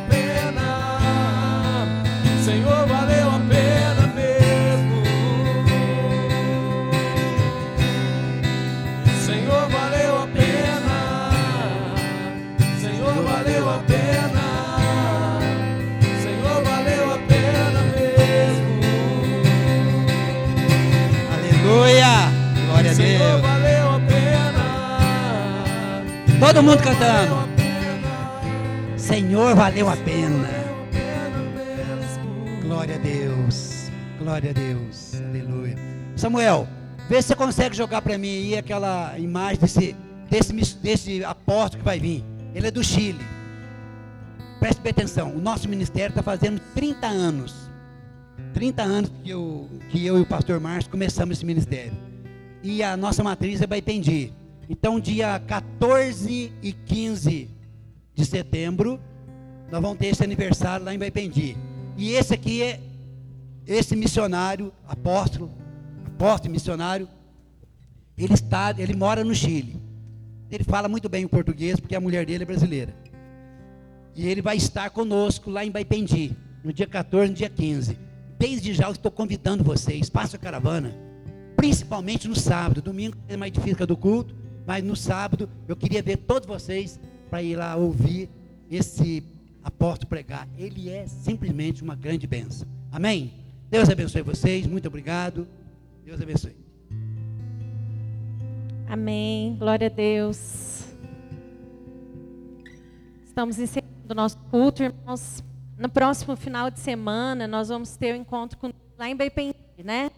[29.66, 30.48] Valeu a pena.
[32.62, 33.90] Glória a Deus.
[34.16, 35.14] Glória a Deus.
[35.16, 35.74] Aleluia.
[36.14, 36.68] Samuel,
[37.08, 39.96] vê se você consegue jogar para mim aí aquela imagem desse,
[40.30, 42.24] desse, desse apóstolo que vai vir.
[42.54, 43.18] Ele é do Chile.
[44.60, 45.34] Preste bem atenção.
[45.34, 47.68] O nosso ministério está fazendo 30 anos.
[48.54, 51.92] 30 anos que eu, que eu e o pastor Márcio começamos esse ministério.
[52.62, 54.32] E a nossa matriz é Baipendi.
[54.70, 57.50] Então, dia 14 e 15
[58.14, 59.00] de setembro,
[59.70, 61.56] nós vamos ter esse aniversário lá em Baipendi.
[61.96, 62.80] E esse aqui é
[63.66, 65.50] esse missionário, apóstolo,
[66.06, 67.08] apóstolo missionário,
[68.16, 69.80] ele está, ele mora no Chile.
[70.50, 72.94] Ele fala muito bem o português porque a mulher dele é brasileira.
[74.14, 77.98] E ele vai estar conosco lá em Baipendi, no dia 14, no dia 15.
[78.38, 80.96] Desde já eu estou convidando vocês, faça a caravana,
[81.56, 82.80] principalmente no sábado.
[82.80, 87.42] Domingo é mais difícil do culto, mas no sábado eu queria ver todos vocês para
[87.42, 88.30] ir lá ouvir
[88.70, 89.22] esse
[89.66, 90.48] apóstolo pregar.
[90.56, 92.66] Ele é simplesmente uma grande bênção.
[92.92, 93.32] Amém?
[93.68, 94.66] Deus abençoe vocês.
[94.66, 95.46] Muito obrigado.
[96.04, 96.56] Deus abençoe.
[98.88, 99.56] Amém.
[99.58, 100.84] Glória a Deus.
[103.24, 105.42] Estamos encerrando o nosso culto, irmãos.
[105.76, 109.56] No próximo final de semana, nós vamos ter o um encontro com, lá em Beipendi,
[109.84, 110.10] né?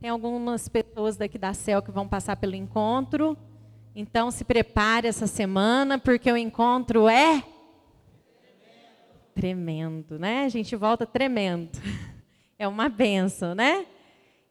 [0.00, 3.36] Tem algumas pessoas daqui da CEL que vão passar pelo encontro.
[3.94, 7.42] Então, se prepare essa semana, porque o encontro é
[9.36, 10.44] tremendo, né?
[10.44, 11.70] A gente volta tremendo.
[12.58, 13.84] É uma benção, né?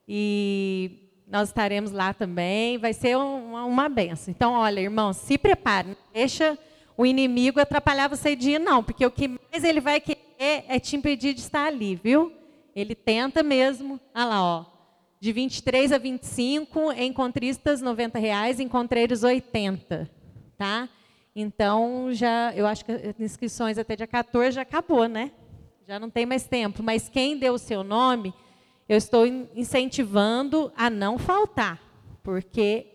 [0.08, 2.78] E nós estaremos lá também.
[2.78, 4.32] Vai ser uma, uma benção.
[4.32, 5.88] Então, olha, irmãos, se prepare.
[5.88, 6.56] Não deixa
[6.96, 8.84] o inimigo atrapalhar você de ir, não.
[8.84, 12.32] Porque o que mais ele vai querer é te impedir de estar ali, viu?
[12.76, 14.00] Ele tenta mesmo.
[14.14, 14.66] Olha lá, ó.
[15.20, 20.08] De 23 a 25, encontristas 90 reais, encontreiros 80,
[20.56, 20.88] tá?
[21.36, 25.32] Então, já, eu acho que as inscrições até dia 14 já acabou, né?
[25.86, 26.82] Já não tem mais tempo.
[26.82, 28.34] Mas quem deu o seu nome,
[28.88, 31.82] eu estou incentivando a não faltar,
[32.24, 32.88] porque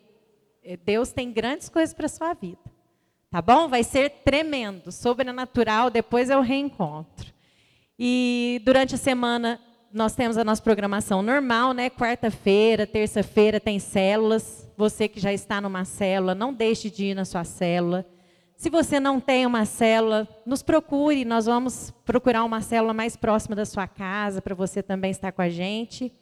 [0.64, 2.58] eh, Deus tem grandes coisas para a sua vida.
[3.30, 3.68] Tá bom?
[3.68, 7.32] Vai ser tremendo, sobrenatural, depois o reencontro.
[7.98, 9.60] E durante a semana
[9.92, 11.90] nós temos a nossa programação normal, né?
[11.90, 14.66] Quarta-feira, terça-feira tem células.
[14.76, 18.06] Você que já está numa célula, não deixe de ir na sua célula.
[18.60, 23.56] Se você não tem uma célula, nos procure, nós vamos procurar uma célula mais próxima
[23.56, 26.12] da sua casa para você também estar com a gente.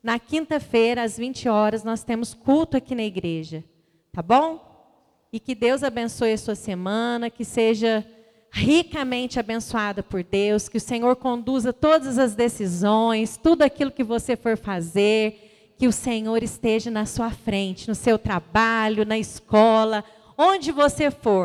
[0.00, 3.64] Na quinta-feira, às 20 horas, nós temos culto aqui na igreja,
[4.12, 4.64] tá bom?
[5.32, 8.06] E que Deus abençoe a sua semana, que seja
[8.52, 14.36] ricamente abençoada por Deus, que o Senhor conduza todas as decisões, tudo aquilo que você
[14.36, 20.04] for fazer, que o Senhor esteja na sua frente, no seu trabalho, na escola,
[20.40, 21.38] onde você for